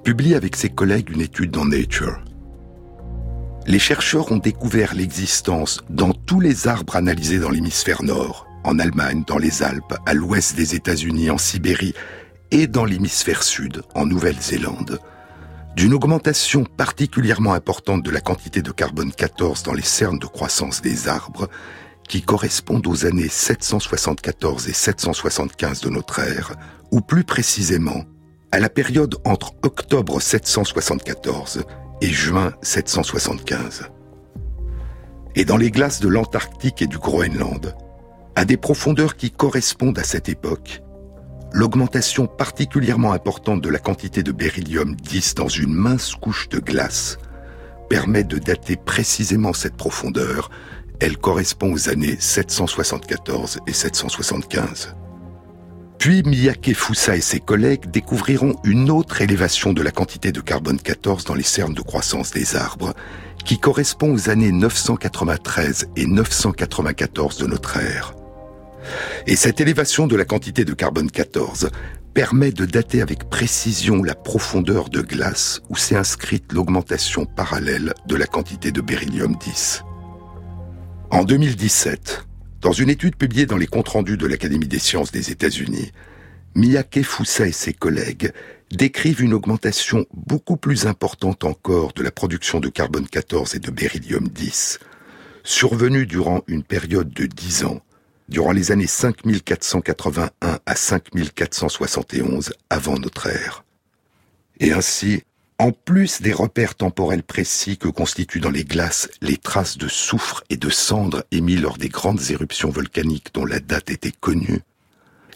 publie 0.03 0.35
avec 0.35 0.57
ses 0.57 0.67
collègues 0.67 1.09
une 1.11 1.21
étude 1.21 1.51
dans 1.51 1.63
Nature. 1.63 2.19
Les 3.67 3.79
chercheurs 3.79 4.33
ont 4.33 4.37
découvert 4.37 4.93
l'existence 4.93 5.81
dans 5.89 6.11
tous 6.11 6.41
les 6.41 6.67
arbres 6.67 6.97
analysés 6.97 7.39
dans 7.39 7.51
l'hémisphère 7.51 8.03
nord 8.03 8.45
en 8.65 8.77
Allemagne, 8.77 9.23
dans 9.25 9.37
les 9.37 9.63
Alpes, 9.63 9.95
à 10.05 10.13
l'ouest 10.13 10.57
des 10.57 10.75
États-Unis, 10.75 11.29
en 11.29 11.37
Sibérie 11.37 11.93
et 12.51 12.67
dans 12.67 12.83
l'hémisphère 12.83 13.43
sud, 13.43 13.81
en 13.95 14.05
Nouvelle-Zélande, 14.05 14.99
d'une 15.75 15.93
augmentation 15.93 16.63
particulièrement 16.63 17.53
importante 17.53 18.03
de 18.03 18.11
la 18.11 18.21
quantité 18.21 18.61
de 18.61 18.71
carbone 18.71 19.11
14 19.11 19.63
dans 19.63 19.73
les 19.73 19.81
cernes 19.81 20.19
de 20.19 20.25
croissance 20.25 20.81
des 20.81 21.07
arbres, 21.07 21.47
qui 22.07 22.21
correspondent 22.21 22.87
aux 22.87 23.05
années 23.05 23.29
774 23.29 24.67
et 24.67 24.73
775 24.73 25.81
de 25.81 25.89
notre 25.89 26.19
ère, 26.19 26.53
ou 26.91 27.01
plus 27.01 27.23
précisément 27.23 28.03
à 28.51 28.59
la 28.59 28.69
période 28.69 29.15
entre 29.25 29.53
octobre 29.63 30.19
774 30.19 31.63
et 32.01 32.09
juin 32.09 32.51
775. 32.61 33.89
Et 35.35 35.45
dans 35.45 35.57
les 35.57 35.69
glaces 35.69 35.99
de 35.99 36.07
l'Antarctique 36.07 36.81
et 36.81 36.87
du 36.87 36.97
Groenland, 36.97 37.75
à 38.35 38.45
des 38.45 38.57
profondeurs 38.57 39.15
qui 39.15 39.31
correspondent 39.31 39.99
à 39.99 40.03
cette 40.03 40.29
époque, 40.29 40.81
l'augmentation 41.51 42.27
particulièrement 42.27 43.13
importante 43.13 43.61
de 43.61 43.69
la 43.69 43.79
quantité 43.79 44.23
de 44.23 44.31
beryllium 44.31 44.95
10 44.95 45.35
dans 45.35 45.47
une 45.47 45.73
mince 45.73 46.15
couche 46.15 46.49
de 46.49 46.59
glace 46.59 47.17
permet 47.89 48.23
de 48.23 48.37
dater 48.37 48.75
précisément 48.75 49.53
cette 49.53 49.75
profondeur. 49.75 50.49
Elle 50.99 51.17
correspond 51.17 51.73
aux 51.73 51.89
années 51.89 52.17
774 52.19 53.59
et 53.67 53.73
775. 53.73 54.95
Puis 55.97 56.23
Miyake 56.23 56.73
Fusa 56.73 57.17
et 57.17 57.21
ses 57.21 57.41
collègues 57.41 57.91
découvriront 57.91 58.55
une 58.63 58.89
autre 58.89 59.21
élévation 59.21 59.73
de 59.73 59.81
la 59.81 59.91
quantité 59.91 60.31
de 60.31 60.39
carbone 60.39 60.79
14 60.79 61.25
dans 61.25 61.35
les 61.35 61.43
cernes 61.43 61.73
de 61.73 61.81
croissance 61.81 62.31
des 62.31 62.55
arbres, 62.55 62.93
qui 63.43 63.59
correspond 63.59 64.13
aux 64.13 64.29
années 64.29 64.51
993 64.51 65.89
et 65.97 66.05
994 66.05 67.37
de 67.37 67.47
notre 67.47 67.77
ère. 67.77 68.18
Et 69.27 69.35
cette 69.35 69.61
élévation 69.61 70.07
de 70.07 70.15
la 70.15 70.25
quantité 70.25 70.65
de 70.65 70.73
carbone 70.73 71.11
14 71.11 71.69
permet 72.13 72.51
de 72.51 72.65
dater 72.65 73.01
avec 73.01 73.29
précision 73.29 74.03
la 74.03 74.15
profondeur 74.15 74.89
de 74.89 75.01
glace 75.01 75.61
où 75.69 75.75
s'est 75.75 75.95
inscrite 75.95 76.51
l'augmentation 76.51 77.25
parallèle 77.25 77.93
de 78.07 78.15
la 78.15 78.25
quantité 78.25 78.71
de 78.71 78.81
beryllium 78.81 79.35
10. 79.35 79.83
En 81.11 81.23
2017, 81.23 82.25
dans 82.61 82.71
une 82.71 82.89
étude 82.89 83.15
publiée 83.15 83.45
dans 83.45 83.57
les 83.57 83.67
comptes 83.67 83.89
rendus 83.89 84.17
de 84.17 84.27
l'Académie 84.27 84.67
des 84.67 84.79
sciences 84.79 85.11
des 85.11 85.31
États-Unis, 85.31 85.91
Miyake 86.55 87.03
Fusa 87.03 87.47
et 87.47 87.51
ses 87.51 87.73
collègues 87.73 88.33
décrivent 88.71 89.21
une 89.21 89.33
augmentation 89.33 90.05
beaucoup 90.13 90.57
plus 90.57 90.87
importante 90.87 91.45
encore 91.45 91.93
de 91.93 92.03
la 92.03 92.11
production 92.11 92.59
de 92.59 92.69
carbone 92.69 93.07
14 93.07 93.55
et 93.55 93.59
de 93.59 93.71
beryllium 93.71 94.27
10, 94.27 94.79
survenue 95.43 96.05
durant 96.05 96.41
une 96.47 96.63
période 96.63 97.11
de 97.13 97.25
10 97.25 97.65
ans 97.65 97.81
durant 98.29 98.51
les 98.51 98.71
années 98.71 98.87
5481 98.87 100.59
à 100.65 100.75
5471 100.75 102.53
avant 102.69 102.97
notre 102.97 103.27
ère. 103.27 103.65
Et 104.59 104.71
ainsi, 104.71 105.23
en 105.57 105.71
plus 105.71 106.21
des 106.21 106.31
repères 106.31 106.75
temporels 106.75 107.23
précis 107.23 107.77
que 107.77 107.89
constituent 107.89 108.39
dans 108.39 108.49
les 108.49 108.63
glaces 108.63 109.09
les 109.21 109.35
traces 109.35 109.77
de 109.77 109.87
soufre 109.87 110.43
et 110.49 110.57
de 110.57 110.69
cendres 110.69 111.25
émis 111.31 111.57
lors 111.57 111.77
des 111.77 111.89
grandes 111.89 112.29
éruptions 112.29 112.69
volcaniques 112.69 113.33
dont 113.33 113.45
la 113.45 113.59
date 113.59 113.89
était 113.89 114.13
connue, 114.13 114.61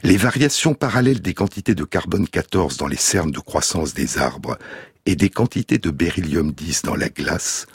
les 0.03 0.17
variations 0.17 0.73
parallèles 0.73 1.21
des 1.21 1.33
quantités 1.33 1.75
de 1.75 1.83
carbone 1.85 2.27
14 2.27 2.77
dans 2.77 2.87
les 2.87 2.97
cernes 2.97 3.31
de 3.31 3.39
croissance 3.39 3.93
des 3.93 4.17
arbres 4.17 4.57
et 5.05 5.15
des 5.15 5.29
quantités 5.29 5.77
de 5.77 5.89
beryllium 5.89 6.51
10 6.51 6.83
dans 6.83 6.95
la 6.95 7.09
glace 7.09 7.65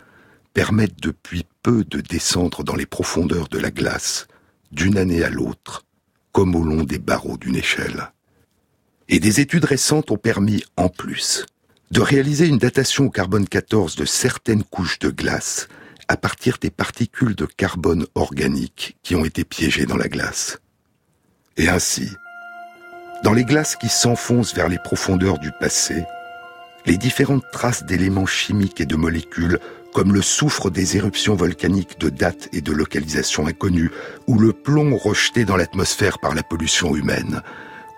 permettent 0.55 1.01
depuis 1.01 1.45
peu 1.63 1.85
de 1.85 2.01
descendre 2.01 2.65
dans 2.65 2.77
les 2.77 2.87
profondeurs 2.87 3.49
de 3.49 3.59
la 3.59 3.71
glace 3.71 4.27
d'une 4.73 4.99
année 4.99 5.23
à 5.23 5.31
l'autre, 5.31 5.85
comme 6.33 6.55
au 6.55 6.63
long 6.63 6.85
des 6.85 6.99
barreaux 6.99 7.37
d'une 7.37 7.57
échelle. 7.57 8.13
Et 9.09 9.21
des 9.21 9.41
études 9.41 9.65
récentes 9.65 10.11
ont 10.11 10.19
permis, 10.19 10.63
en 10.77 10.89
plus, 10.89 11.47
de 11.91 12.01
réaliser 12.01 12.47
une 12.47 12.59
datation 12.59 13.07
au 13.07 13.11
carbone 13.11 13.49
14 13.49 13.97
de 13.97 14.05
certaines 14.05 14.65
couches 14.65 14.99
de 14.99 15.11
glace 15.11 15.69
à 16.09 16.17
partir 16.17 16.59
des 16.61 16.71
particules 16.71 17.35
de 17.35 17.47
carbone 17.47 18.07
organique 18.15 18.97
qui 19.03 19.15
ont 19.15 19.25
été 19.25 19.45
piégées 19.45 19.87
dans 19.87 19.97
la 19.97 20.09
glace. 20.09 20.59
Et 21.57 21.69
ainsi, 21.69 22.11
dans 23.25 23.33
les 23.33 23.45
glaces 23.45 23.77
qui 23.77 23.89
s'enfoncent 23.89 24.55
vers 24.55 24.69
les 24.69 24.79
profondeurs 24.79 25.39
du 25.39 25.51
passé, 25.61 26.05
les 26.87 26.97
différentes 26.97 27.45
traces 27.53 27.85
d'éléments 27.85 28.27
chimiques 28.27 28.81
et 28.81 28.87
de 28.87 28.97
molécules 28.97 29.59
comme 29.93 30.13
le 30.13 30.23
soufre 30.23 30.71
des 30.71 30.97
éruptions 30.97 31.35
volcaniques 31.35 31.99
de 31.99 32.09
date 32.09 32.49
et 32.53 32.61
de 32.61 32.73
localisation 32.73 33.47
inconnues, 33.47 33.91
ou 34.27 34.39
le 34.39 34.53
plomb 34.53 34.97
rejeté 34.97 35.45
dans 35.45 35.57
l'atmosphère 35.57 36.19
par 36.19 36.35
la 36.35 36.43
pollution 36.43 36.95
humaine, 36.95 37.43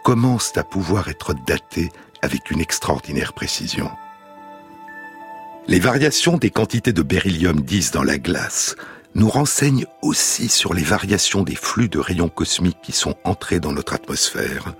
commencent 0.04 0.56
à 0.56 0.64
pouvoir 0.64 1.08
être 1.08 1.34
datés 1.46 1.90
avec 2.22 2.50
une 2.50 2.60
extraordinaire 2.60 3.32
précision. 3.32 3.90
Les 5.66 5.80
variations 5.80 6.36
des 6.36 6.50
quantités 6.50 6.92
de 6.92 7.02
beryllium 7.02 7.60
10 7.60 7.92
dans 7.92 8.02
la 8.02 8.18
glace 8.18 8.76
nous 9.14 9.28
renseignent 9.28 9.86
aussi 10.02 10.48
sur 10.48 10.74
les 10.74 10.82
variations 10.82 11.42
des 11.42 11.54
flux 11.54 11.88
de 11.88 11.98
rayons 11.98 12.28
cosmiques 12.28 12.80
qui 12.82 12.92
sont 12.92 13.16
entrés 13.24 13.60
dans 13.60 13.72
notre 13.72 13.94
atmosphère 13.94 14.74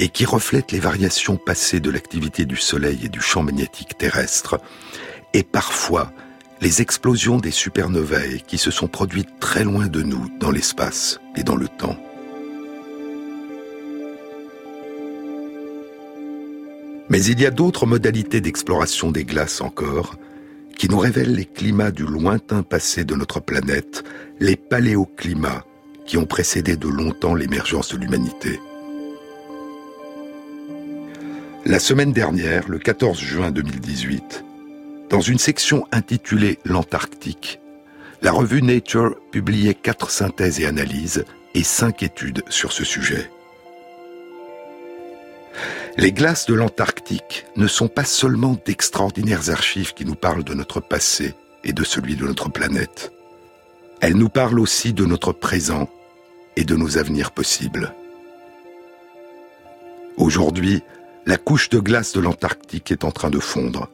et 0.00 0.08
qui 0.08 0.24
reflètent 0.24 0.72
les 0.72 0.80
variations 0.80 1.36
passées 1.36 1.80
de 1.80 1.90
l'activité 1.90 2.44
du 2.44 2.56
Soleil 2.56 3.00
et 3.04 3.08
du 3.08 3.20
champ 3.20 3.42
magnétique 3.42 3.96
terrestre, 3.96 4.60
et 5.32 5.44
parfois 5.44 6.12
les 6.62 6.80
explosions 6.80 7.38
des 7.38 7.50
supernovae 7.50 8.38
qui 8.46 8.56
se 8.56 8.70
sont 8.70 8.86
produites 8.86 9.40
très 9.40 9.64
loin 9.64 9.88
de 9.88 10.00
nous 10.00 10.30
dans 10.38 10.52
l'espace 10.52 11.18
et 11.34 11.42
dans 11.42 11.56
le 11.56 11.66
temps. 11.66 11.96
Mais 17.08 17.24
il 17.24 17.40
y 17.40 17.46
a 17.46 17.50
d'autres 17.50 17.84
modalités 17.84 18.40
d'exploration 18.40 19.10
des 19.10 19.24
glaces 19.24 19.60
encore, 19.60 20.14
qui 20.78 20.88
nous 20.88 20.98
révèlent 20.98 21.34
les 21.34 21.46
climats 21.46 21.90
du 21.90 22.04
lointain 22.04 22.62
passé 22.62 23.04
de 23.04 23.16
notre 23.16 23.40
planète, 23.40 24.04
les 24.38 24.54
paléoclimats 24.54 25.64
qui 26.06 26.16
ont 26.16 26.26
précédé 26.26 26.76
de 26.76 26.88
longtemps 26.88 27.34
l'émergence 27.34 27.92
de 27.92 27.98
l'humanité. 27.98 28.60
La 31.66 31.80
semaine 31.80 32.12
dernière, 32.12 32.68
le 32.68 32.78
14 32.78 33.18
juin 33.18 33.50
2018, 33.50 34.44
dans 35.12 35.20
une 35.20 35.38
section 35.38 35.86
intitulée 35.92 36.58
L'Antarctique, 36.64 37.60
la 38.22 38.32
revue 38.32 38.62
Nature 38.62 39.14
publiait 39.30 39.74
quatre 39.74 40.10
synthèses 40.10 40.58
et 40.58 40.66
analyses 40.66 41.26
et 41.54 41.62
cinq 41.62 42.02
études 42.02 42.42
sur 42.48 42.72
ce 42.72 42.82
sujet. 42.82 43.30
Les 45.98 46.12
glaces 46.12 46.46
de 46.46 46.54
l'Antarctique 46.54 47.44
ne 47.56 47.66
sont 47.66 47.88
pas 47.88 48.06
seulement 48.06 48.56
d'extraordinaires 48.64 49.50
archives 49.50 49.92
qui 49.92 50.06
nous 50.06 50.14
parlent 50.14 50.44
de 50.44 50.54
notre 50.54 50.80
passé 50.80 51.34
et 51.62 51.74
de 51.74 51.84
celui 51.84 52.16
de 52.16 52.24
notre 52.24 52.48
planète. 52.48 53.12
Elles 54.00 54.16
nous 54.16 54.30
parlent 54.30 54.60
aussi 54.60 54.94
de 54.94 55.04
notre 55.04 55.32
présent 55.32 55.90
et 56.56 56.64
de 56.64 56.74
nos 56.74 56.96
avenirs 56.96 57.32
possibles. 57.32 57.94
Aujourd'hui, 60.16 60.82
la 61.26 61.36
couche 61.36 61.68
de 61.68 61.80
glace 61.80 62.14
de 62.14 62.20
l'Antarctique 62.20 62.90
est 62.90 63.04
en 63.04 63.10
train 63.10 63.28
de 63.28 63.40
fondre. 63.40 63.90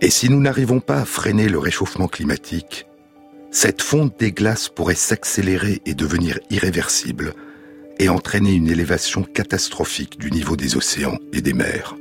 Et 0.00 0.10
si 0.10 0.28
nous 0.28 0.40
n'arrivons 0.40 0.80
pas 0.80 1.00
à 1.00 1.04
freiner 1.04 1.48
le 1.48 1.58
réchauffement 1.58 2.08
climatique, 2.08 2.86
cette 3.50 3.82
fonte 3.82 4.18
des 4.18 4.32
glaces 4.32 4.68
pourrait 4.68 4.94
s'accélérer 4.94 5.80
et 5.86 5.94
devenir 5.94 6.38
irréversible 6.50 7.32
et 7.98 8.08
entraîner 8.08 8.52
une 8.52 8.68
élévation 8.68 9.22
catastrophique 9.22 10.18
du 10.18 10.30
niveau 10.30 10.56
des 10.56 10.76
océans 10.76 11.18
et 11.32 11.40
des 11.40 11.54
mers. 11.54 11.96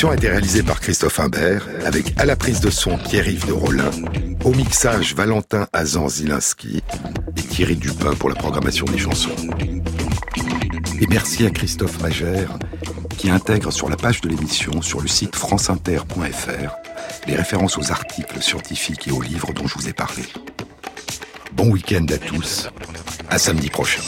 Émission 0.00 0.12
a 0.12 0.14
été 0.14 0.30
réalisée 0.30 0.62
par 0.62 0.80
Christophe 0.80 1.20
Imbert, 1.20 1.68
avec 1.84 2.18
à 2.18 2.24
la 2.24 2.34
prise 2.34 2.60
de 2.60 2.70
son 2.70 2.96
Pierre-Yves 2.96 3.46
de 3.46 3.52
Rollin, 3.52 3.90
au 4.46 4.54
mixage 4.54 5.14
Valentin 5.14 5.68
Azan 5.74 6.08
Zilinski 6.08 6.82
et 7.36 7.42
Thierry 7.42 7.76
Dupin 7.76 8.14
pour 8.14 8.30
la 8.30 8.34
programmation 8.34 8.86
des 8.86 8.96
chansons. 8.96 9.36
Et 11.02 11.06
merci 11.06 11.44
à 11.44 11.50
Christophe 11.50 12.00
Magère 12.00 12.58
qui 13.18 13.28
intègre 13.28 13.70
sur 13.70 13.90
la 13.90 13.96
page 13.96 14.22
de 14.22 14.30
l'émission 14.30 14.80
sur 14.80 15.02
le 15.02 15.08
site 15.08 15.36
franceinter.fr 15.36 16.70
les 17.26 17.36
références 17.36 17.76
aux 17.76 17.90
articles 17.90 18.40
scientifiques 18.40 19.06
et 19.06 19.10
aux 19.10 19.20
livres 19.20 19.52
dont 19.52 19.66
je 19.66 19.74
vous 19.74 19.86
ai 19.90 19.92
parlé. 19.92 20.22
Bon 21.52 21.68
week-end 21.68 22.06
à 22.08 22.16
tous, 22.16 22.70
à 23.28 23.38
samedi 23.38 23.68
prochain. 23.68 24.00